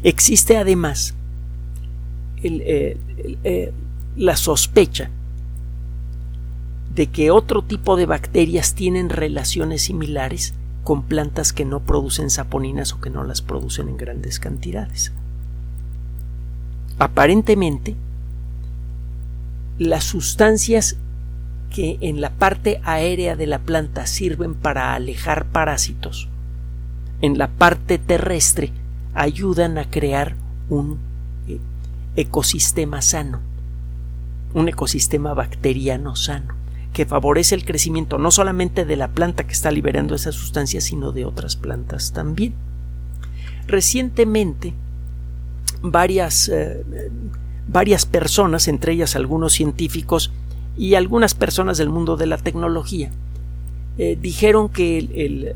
Existe 0.03 0.57
además 0.57 1.15
eh, 2.43 2.99
eh, 3.45 3.73
la 4.17 4.37
sospecha 4.37 5.11
de 6.95 7.09
que 7.09 7.31
otro 7.31 7.63
tipo 7.63 7.97
de 7.97 8.07
bacterias 8.07 8.75
tienen 8.75 9.11
relaciones 9.11 9.83
similares 9.83 10.55
con 10.85 11.03
plantas 11.03 11.53
que 11.53 11.65
no 11.65 11.81
producen 11.81 12.31
saponinas 12.31 12.93
o 12.93 13.01
que 13.01 13.11
no 13.11 13.25
las 13.25 13.43
producen 13.43 13.89
en 13.89 13.97
grandes 13.97 14.39
cantidades. 14.39 15.13
Aparentemente, 16.99 17.97
las 19.79 20.05
sustancias 20.05 20.97
que 21.71 21.99
en 22.01 22.21
la 22.21 22.31
parte 22.31 22.81
aérea 22.85 23.35
de 23.35 23.49
la 23.49 23.59
planta 23.59 24.07
sirven 24.07 24.55
para 24.55 24.95
alejar 24.95 25.47
parásitos, 25.47 26.29
en 27.21 27.39
la 27.39 27.49
parte 27.49 27.99
terrestre 27.99 28.71
ayudan 29.15 29.79
a 29.79 29.91
crear 29.91 30.37
un 30.69 30.99
ecosistema 32.15 33.03
sano, 33.03 33.41
un 34.53 34.69
ecosistema 34.69 35.35
bacteriano 35.35 36.15
sano, 36.15 36.55
que 36.95 37.05
favorece 37.05 37.55
el 37.55 37.67
crecimiento 37.67 38.17
no 38.17 38.31
solamente 38.31 38.87
de 38.87 38.97
la 38.97 39.09
planta 39.09 39.45
que 39.45 39.53
está 39.53 39.71
liberando 39.71 40.15
esa 40.15 40.33
sustancia, 40.33 40.81
sino 40.81 41.13
de 41.13 41.27
otras 41.27 41.57
plantas 41.57 42.15
también. 42.15 42.55
Recientemente, 43.67 44.73
varias, 45.83 46.49
eh, 46.49 46.83
varias 47.69 48.07
personas, 48.07 48.67
entre 48.69 48.95
ellas 48.95 49.15
algunos 49.15 49.53
científicos 49.53 50.33
y 50.77 50.95
algunas 50.95 51.35
personas 51.35 51.77
del 51.77 51.91
mundo 51.91 52.17
de 52.17 52.27
la 52.27 52.39
tecnología, 52.39 53.11
eh, 53.99 54.17
dijeron 54.19 54.71
que 54.71 54.99
el, 54.99 55.55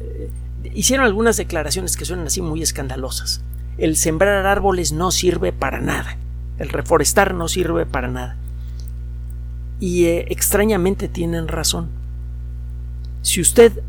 hicieron 0.74 1.06
algunas 1.06 1.38
declaraciones 1.38 1.96
que 1.96 2.04
suenan 2.04 2.26
así 2.26 2.42
muy 2.42 2.60
escandalosas. 2.60 3.40
El 3.78 3.96
sembrar 3.96 4.44
árboles 4.44 4.92
no 4.92 5.10
sirve 5.10 5.52
para 5.52 5.80
nada 5.80 6.18
el 6.58 6.68
reforestar 6.68 7.34
no 7.34 7.48
sirve 7.48 7.86
para 7.86 8.08
nada. 8.08 8.36
Y 9.80 10.04
eh, 10.06 10.26
extrañamente 10.30 11.08
tienen 11.08 11.48
razón. 11.48 11.88
Si 13.22 13.40
usted 13.40 13.80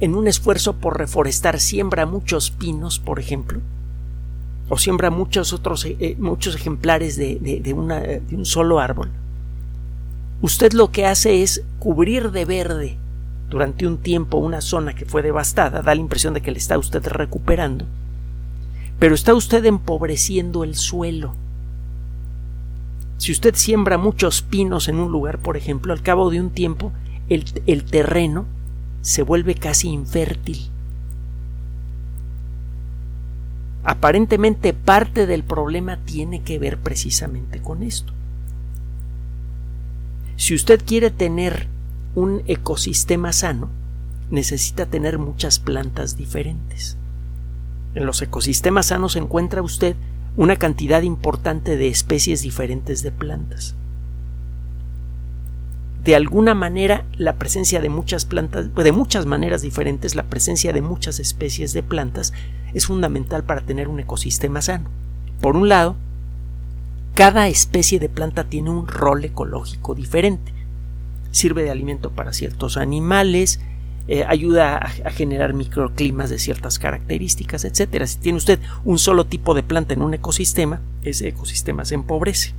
en 0.00 0.14
un 0.14 0.26
esfuerzo 0.26 0.74
por 0.74 0.98
reforestar 0.98 1.60
siembra 1.60 2.06
muchos 2.06 2.50
pinos, 2.50 2.98
por 2.98 3.20
ejemplo, 3.20 3.60
o 4.68 4.78
siembra 4.78 5.10
muchos 5.10 5.52
otros 5.52 5.84
eh, 5.84 6.16
muchos 6.18 6.54
ejemplares 6.54 7.16
de, 7.16 7.38
de 7.38 7.72
un 7.72 8.46
solo 8.46 8.80
árbol, 8.80 9.10
usted 10.40 10.72
lo 10.72 10.90
que 10.90 11.06
hace 11.06 11.42
es 11.42 11.62
cubrir 11.78 12.32
de 12.32 12.44
verde 12.44 12.98
durante 13.52 13.86
un 13.86 13.98
tiempo 13.98 14.38
una 14.38 14.62
zona 14.62 14.94
que 14.94 15.04
fue 15.04 15.20
devastada, 15.20 15.82
da 15.82 15.94
la 15.94 16.00
impresión 16.00 16.32
de 16.32 16.40
que 16.40 16.50
le 16.50 16.58
está 16.58 16.78
usted 16.78 17.06
recuperando, 17.06 17.84
pero 18.98 19.14
está 19.14 19.34
usted 19.34 19.64
empobreciendo 19.66 20.64
el 20.64 20.74
suelo. 20.74 21.34
Si 23.22 23.30
usted 23.30 23.54
siembra 23.54 23.98
muchos 23.98 24.42
pinos 24.42 24.88
en 24.88 24.98
un 24.98 25.12
lugar, 25.12 25.38
por 25.38 25.56
ejemplo, 25.56 25.92
al 25.92 26.02
cabo 26.02 26.28
de 26.28 26.40
un 26.40 26.50
tiempo, 26.50 26.90
el, 27.28 27.44
el 27.68 27.84
terreno 27.84 28.46
se 29.00 29.22
vuelve 29.22 29.54
casi 29.54 29.90
infértil. 29.90 30.68
Aparentemente 33.84 34.72
parte 34.72 35.28
del 35.28 35.44
problema 35.44 35.98
tiene 35.98 36.42
que 36.42 36.58
ver 36.58 36.78
precisamente 36.78 37.62
con 37.62 37.84
esto. 37.84 38.12
Si 40.34 40.52
usted 40.52 40.82
quiere 40.84 41.12
tener 41.12 41.68
un 42.16 42.42
ecosistema 42.48 43.32
sano, 43.32 43.68
necesita 44.30 44.86
tener 44.86 45.20
muchas 45.20 45.60
plantas 45.60 46.16
diferentes. 46.16 46.96
En 47.94 48.04
los 48.04 48.20
ecosistemas 48.20 48.86
sanos 48.86 49.14
encuentra 49.14 49.62
usted 49.62 49.94
una 50.36 50.56
cantidad 50.56 51.02
importante 51.02 51.76
de 51.76 51.88
especies 51.88 52.42
diferentes 52.42 53.02
de 53.02 53.10
plantas 53.10 53.74
de 56.04 56.16
alguna 56.16 56.54
manera 56.54 57.04
la 57.16 57.36
presencia 57.36 57.80
de 57.80 57.88
muchas 57.88 58.24
plantas, 58.24 58.74
de 58.74 58.92
muchas 58.92 59.26
maneras 59.26 59.62
diferentes, 59.62 60.16
la 60.16 60.24
presencia 60.24 60.72
de 60.72 60.82
muchas 60.82 61.20
especies 61.20 61.72
de 61.72 61.82
plantas 61.82 62.32
es 62.74 62.86
fundamental 62.86 63.44
para 63.44 63.60
tener 63.60 63.88
un 63.88 64.00
ecosistema 64.00 64.62
sano. 64.62 64.88
Por 65.40 65.56
un 65.56 65.68
lado, 65.68 65.94
cada 67.14 67.46
especie 67.46 68.00
de 68.00 68.08
planta 68.08 68.44
tiene 68.44 68.70
un 68.70 68.88
rol 68.88 69.24
ecológico 69.24 69.94
diferente. 69.94 70.52
Sirve 71.30 71.62
de 71.62 71.70
alimento 71.70 72.10
para 72.10 72.32
ciertos 72.32 72.76
animales, 72.76 73.60
eh, 74.08 74.24
ayuda 74.26 74.78
a, 74.78 75.10
generar 75.10 75.54
microclimas 75.54 76.30
de 76.30 76.38
ciertas 76.38 76.78
características, 76.78 77.64
etc. 77.64 78.04
Si 78.06 78.18
tiene 78.18 78.38
usted 78.38 78.58
un 78.84 78.98
solo 78.98 79.26
tipo 79.26 79.54
de 79.54 79.62
planta 79.62 79.94
en 79.94 80.02
un 80.02 80.14
ecosistema, 80.14 80.80
ese 81.02 81.28
ecosistema 81.28 81.84
se 81.84 81.94
empobrece. 81.94 82.54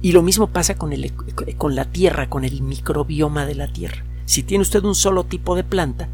Y 0.00 0.12
lo 0.12 0.22
mismo 0.22 0.46
pasa 0.46 0.76
con, 0.76 0.92
el, 0.92 1.12
con 1.56 1.74
la 1.74 1.84
tierra, 1.86 2.28
con 2.28 2.44
el 2.44 2.62
microbioma 2.62 3.46
de 3.46 3.56
la 3.56 3.72
tierra. 3.72 4.04
Si 4.26 4.44
tiene 4.44 4.62
usted 4.62 4.84
un 4.84 4.94
solo 4.94 5.24
tipo 5.24 5.56
de 5.56 5.64
planta, 5.64 6.08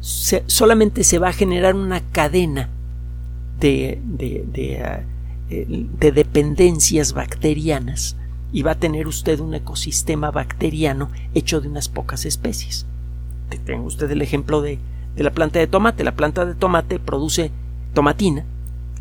solamente 0.00 1.04
se 1.04 1.18
va 1.18 1.28
a 1.28 1.32
generar 1.32 1.74
una 1.74 2.00
cadena 2.00 2.70
de, 3.60 4.00
de, 4.04 4.82
ah, 4.84 5.02
de, 5.48 6.12
dependencias 6.12 7.12
bacterianas 7.12 8.16
y 8.52 8.62
va 8.62 8.72
a 8.72 8.78
tener 8.78 9.06
usted 9.06 9.40
un 9.40 9.54
ecosistema 9.54 10.30
bacteriano 10.30 11.10
hecho 11.34 11.60
de 11.60 11.68
unas 11.68 11.88
pocas 11.88 12.24
especies. 12.24 12.86
Tengo 13.64 13.86
usted 13.86 14.10
el 14.10 14.22
ejemplo 14.22 14.60
de, 14.60 14.78
de 15.16 15.22
la 15.22 15.30
planta 15.30 15.58
de 15.58 15.66
tomate. 15.66 16.04
La 16.04 16.16
planta 16.16 16.44
de 16.44 16.54
tomate 16.54 16.98
produce 16.98 17.50
tomatina. 17.94 18.44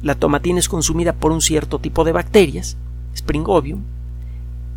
La 0.01 0.15
tomatina 0.15 0.59
es 0.59 0.69
consumida 0.69 1.13
por 1.13 1.31
un 1.31 1.41
cierto 1.41 1.79
tipo 1.79 2.03
de 2.03 2.11
bacterias 2.11 2.77
Springobium, 3.17 3.81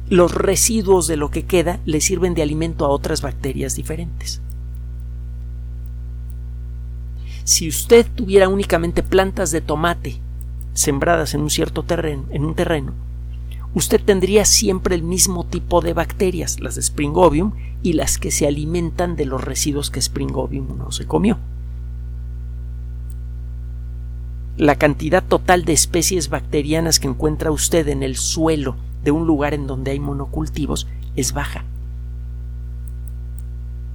los 0.09 0.35
residuos 0.35 1.06
de 1.06 1.16
lo 1.16 1.30
que 1.30 1.44
queda 1.44 1.78
le 1.85 2.00
sirven 2.00 2.35
de 2.35 2.42
alimento 2.42 2.85
a 2.85 2.88
otras 2.88 3.22
bacterias 3.22 3.76
diferentes. 3.76 4.40
Si 7.44 7.68
usted 7.68 8.06
tuviera 8.14 8.48
únicamente 8.48 9.02
plantas 9.02 9.50
de 9.50 9.61
tomate 9.61 10.20
sembradas 10.72 11.35
en 11.35 11.42
un 11.42 11.50
cierto 11.50 11.83
terreno, 11.83 12.24
en 12.30 12.44
un 12.44 12.54
terreno, 12.54 12.92
usted 13.74 14.00
tendría 14.00 14.44
siempre 14.44 14.94
el 14.94 15.02
mismo 15.02 15.44
tipo 15.44 15.80
de 15.80 15.92
bacterias, 15.92 16.61
las 16.61 16.74
de 16.74 16.83
Springobium 16.83 17.52
y 17.83 17.94
las 17.94 18.18
que 18.18 18.30
se 18.30 18.46
alimentan 18.46 19.16
de 19.16 19.26
los 19.26 19.42
residuos 19.42 19.90
que 19.90 20.02
Springobium 20.02 20.76
no 20.76 20.90
se 20.92 21.06
comió. 21.06 21.38
la 24.61 24.74
cantidad 24.74 25.24
total 25.24 25.64
de 25.64 25.72
especies 25.72 26.28
bacterianas 26.28 27.00
que 27.00 27.09
encuentra 27.09 27.50
usted 27.50 27.88
en 27.88 28.02
el 28.02 28.16
suelo 28.16 28.76
de 29.02 29.11
un 29.11 29.26
lugar 29.26 29.54
en 29.54 29.66
donde 29.66 29.92
hay 29.92 30.00
monocultivos 30.00 30.87
es 31.16 31.33
baja. 31.33 31.64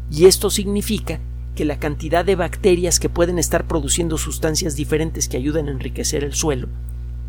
Y 0.10 0.26
esto 0.26 0.50
significa 0.50 1.20
que 1.54 1.66
la 1.66 1.78
cantidad 1.78 2.26
de 2.26 2.36
bacterias 2.36 3.00
que 3.00 3.10
pueden 3.10 3.38
estar 3.38 3.68
produciendo 3.68 4.18
sustancias 4.18 4.76
diferentes 4.76 5.30
que 5.30 5.38
ayuden 5.38 5.68
a 5.68 5.72
enriquecer 5.72 6.24
el 6.24 6.34
suelo, 6.34 6.68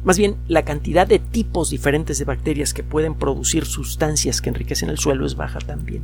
más 0.06 0.18
bien 0.18 0.36
la 0.46 0.64
cantidad 0.64 1.04
de 1.04 1.18
tipos 1.18 1.70
diferentes 1.70 2.20
de 2.20 2.24
bacterias 2.24 2.72
que 2.72 2.84
pueden 2.84 3.16
producir 3.16 3.66
sustancias 3.66 4.40
que 4.40 4.50
enriquecen 4.50 4.88
el 4.88 4.98
suelo 4.98 5.26
es 5.26 5.34
baja 5.34 5.58
también. 5.58 6.02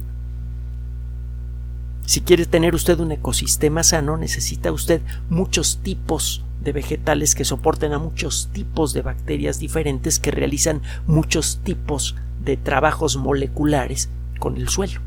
Si 2.04 2.20
quiere 2.20 2.46
tener 2.46 2.74
usted 2.74 2.98
un 2.98 3.12
ecosistema 3.12 3.84
sano, 3.84 4.16
necesita 4.16 4.72
usted 4.72 5.02
muchos 5.30 5.78
tipos 5.84 6.42
de 6.64 6.72
vegetales 6.72 7.36
que 7.36 7.44
soporten 7.44 7.92
a 7.92 8.00
muchos 8.00 8.48
tipos 8.52 8.92
de 8.92 9.02
bacterias 9.02 9.60
diferentes 9.60 10.18
que 10.18 10.32
realizan 10.32 10.82
muchos 11.06 11.60
tipos 11.62 12.16
de 12.44 12.56
trabajos 12.56 13.16
moleculares 13.16 14.08
con 14.40 14.56
el 14.56 14.68
suelo. 14.68 15.00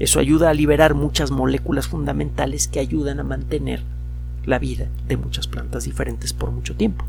Eso 0.00 0.18
ayuda 0.18 0.50
a 0.50 0.54
liberar 0.54 0.94
muchas 0.94 1.30
moléculas 1.30 1.86
fundamentales 1.86 2.66
que 2.66 2.80
ayudan 2.80 3.20
a 3.20 3.22
mantener 3.22 3.84
la 4.46 4.58
vida 4.58 4.88
de 5.06 5.16
muchas 5.16 5.46
plantas 5.46 5.84
diferentes 5.84 6.32
por 6.32 6.50
mucho 6.50 6.74
tiempo. 6.74 7.04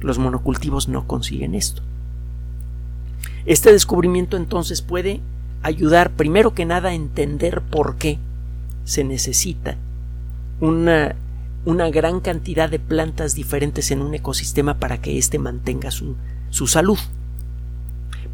Los 0.00 0.18
monocultivos 0.18 0.88
no 0.88 1.06
consiguen 1.06 1.54
esto. 1.54 1.82
Este 3.44 3.72
descubrimiento 3.72 4.36
entonces 4.36 4.82
puede 4.82 5.20
ayudar 5.62 6.10
primero 6.12 6.54
que 6.54 6.64
nada 6.64 6.90
a 6.90 6.94
entender 6.94 7.62
por 7.62 7.96
qué 7.96 8.18
se 8.84 9.04
necesita 9.04 9.76
una 10.60 11.16
una 11.66 11.90
gran 11.90 12.20
cantidad 12.20 12.70
de 12.70 12.78
plantas 12.78 13.34
diferentes 13.34 13.90
en 13.90 14.00
un 14.00 14.14
ecosistema 14.14 14.78
para 14.78 14.98
que 15.02 15.18
éste 15.18 15.40
mantenga 15.40 15.90
su, 15.90 16.14
su 16.48 16.68
salud. 16.68 16.98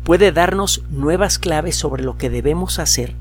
Puede 0.05 0.33
darnos 0.33 0.85
nuevas 0.91 1.39
claves 1.39 1.75
sobre 1.75 2.05
lo 2.05 2.19
que 2.19 2.29
debemos 2.29 2.79
hacer 2.79 3.15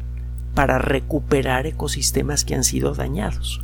para 0.53 0.77
recuperar 0.79 1.65
ecosistemas 1.65 2.43
que 2.43 2.55
han 2.55 2.65
sido 2.65 2.93
dañados. 2.93 3.61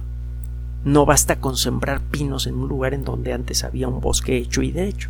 No 0.87 1.05
basta 1.05 1.41
con 1.41 1.57
sembrar 1.57 1.99
pinos 1.99 2.47
en 2.47 2.55
un 2.55 2.69
lugar 2.69 2.93
en 2.93 3.03
donde 3.03 3.33
antes 3.33 3.65
había 3.65 3.89
un 3.89 3.99
bosque 3.99 4.37
hecho 4.37 4.61
y 4.61 4.71
derecho. 4.71 5.09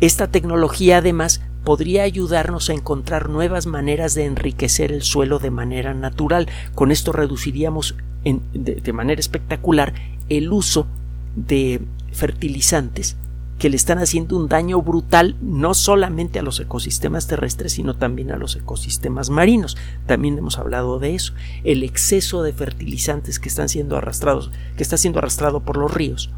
Esta 0.00 0.28
tecnología 0.28 0.98
además 0.98 1.42
podría 1.64 2.04
ayudarnos 2.04 2.70
a 2.70 2.74
encontrar 2.74 3.28
nuevas 3.28 3.66
maneras 3.66 4.14
de 4.14 4.26
enriquecer 4.26 4.92
el 4.92 5.02
suelo 5.02 5.40
de 5.40 5.50
manera 5.50 5.92
natural. 5.92 6.46
Con 6.76 6.92
esto 6.92 7.10
reduciríamos 7.10 7.96
de, 8.22 8.92
manera 8.92 9.18
espectacular 9.18 9.92
el 10.28 10.52
uso 10.52 10.86
de 11.34 11.80
fertilizantes 12.12 13.16
que 13.58 13.68
le 13.68 13.76
están 13.76 13.98
haciendo 13.98 14.36
un 14.36 14.48
daño 14.48 14.80
brutal 14.82 15.36
no 15.42 15.74
solamente 15.74 16.38
a 16.38 16.42
los 16.42 16.60
ecosistemas 16.60 17.26
terrestres, 17.26 17.72
sino 17.72 17.94
también 17.94 18.30
a 18.30 18.36
los 18.36 18.54
ecosistemas 18.54 19.30
marinos. 19.30 19.76
También 20.06 20.38
hemos 20.38 20.58
hablado 20.58 20.98
de 20.98 21.14
eso. 21.14 21.34
El 21.64 21.82
exceso 21.82 22.42
de 22.42 22.52
fertilizantes 22.52 23.38
que 23.40 23.48
están 23.48 23.68
siendo 23.68 23.96
arrastrados, 23.96 24.52
que 24.76 24.82
está 24.82 24.96
siendo 24.96 25.18
arrastrado 25.18 25.60
por 25.60 25.76
los 25.76 25.92
ríos, 25.92 26.30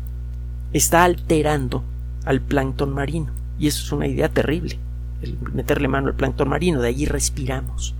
está 0.72 1.04
alterando 1.04 1.84
al 2.24 2.40
plancton 2.40 2.92
marino. 2.92 3.32
Y 3.58 3.66
eso 3.66 3.84
es 3.84 3.92
una 3.92 4.06
idea 4.06 4.30
terrible, 4.30 4.78
el 5.20 5.38
meterle 5.52 5.88
mano 5.88 6.08
al 6.08 6.14
plancton 6.14 6.48
marino, 6.48 6.80
de 6.80 6.88
allí 6.88 7.04
respiramos. 7.04 7.94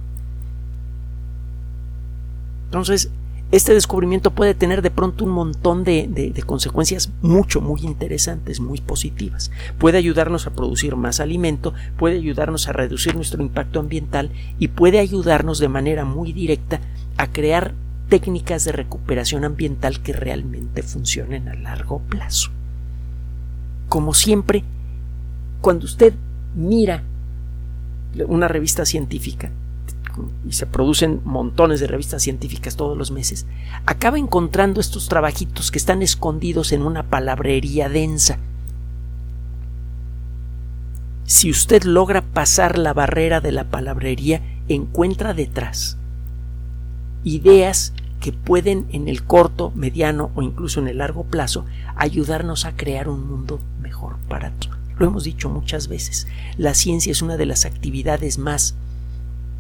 Entonces, 2.67 3.11
este 3.53 3.75
descubrimiento 3.75 4.31
puede 4.31 4.55
tener 4.55 4.81
de 4.81 4.93
pronto 4.93 5.25
un 5.25 5.31
montón 5.31 5.83
de, 5.83 6.33
consecuencias 6.47 7.11
mucho, 7.21 7.61
muy 7.61 7.81
interesantes, 7.81 8.61
muy 8.61 8.81
positivas. 8.81 9.51
Puede 9.79 9.99
ayudarnos 9.99 10.47
a 10.47 10.51
producir 10.51 10.95
más 10.95 11.19
alimento, 11.19 11.75
puede 11.99 12.17
ayudarnos 12.17 12.69
a 12.69 12.73
reducir 12.73 13.17
nuestro 13.17 13.43
impacto 13.43 13.81
ambiental 13.81 14.31
y 14.61 14.69
puede 14.69 15.01
ayudarnos 15.01 15.59
de 15.59 15.69
manera 15.69 16.05
muy 16.05 16.33
directa 16.33 16.81
a 17.17 17.27
crear 17.27 17.75
técnicas 18.09 18.65
de 18.65 18.73
recuperación 18.73 19.45
ambiental 19.45 20.01
que 20.01 20.13
realmente 20.13 20.83
funcionen 20.83 21.49
a 21.49 21.55
largo 21.55 21.99
plazo. 22.01 22.51
Como 23.89 24.15
siempre, 24.15 24.63
cuando 25.61 25.87
usted 25.87 26.15
mira 26.55 27.03
una 28.27 28.47
revista 28.47 28.85
científica, 28.85 29.51
y 30.49 30.53
se 30.53 30.67
producen 30.67 31.21
montones 31.25 31.81
de 31.81 31.87
revistas 31.87 32.23
científicas 32.23 32.77
todos 32.77 32.97
los 32.97 33.11
meses, 33.11 33.47
acaba 33.87 34.19
encontrando 34.19 34.81
estos 34.81 35.09
trabajitos 35.09 35.71
que 35.71 35.79
están 35.79 36.03
escondidos 36.03 36.73
en 36.73 36.83
una 36.83 37.05
palabrería 37.05 37.89
densa. 37.89 38.39
Si 41.25 41.51
usted 41.51 41.85
logra 41.85 42.23
pasar 42.23 42.77
la 42.77 42.93
barrera 42.93 43.41
de 43.41 43.53
la 43.53 43.65
palabrería, 43.65 44.43
encuentra 44.69 45.33
detrás 45.33 45.97
ideas 47.25 47.93
que 48.21 48.33
pueden 48.33 48.87
en 48.93 49.09
el 49.09 49.25
corto, 49.25 49.73
mediano 49.75 50.31
o 50.35 50.43
incluso 50.43 50.81
en 50.81 50.89
el 50.89 50.99
largo 50.99 51.25
plazo 51.25 51.65
ayudarnos 51.97 52.65
a 52.65 52.77
crear 52.77 53.09
un 53.09 53.27
mundo 53.27 53.61
mejor 53.81 54.17
para 54.29 54.51
todos. 54.51 54.79
Lo 54.99 55.07
hemos 55.07 55.25
dicho 55.25 55.49
muchas 55.49 55.89
veces, 55.89 56.27
la 56.59 56.75
ciencia 56.75 57.11
es 57.11 57.23
una 57.23 57.39
de 57.39 57.47
las 57.47 57.65
actividades 57.65 58.37
más 58.37 58.75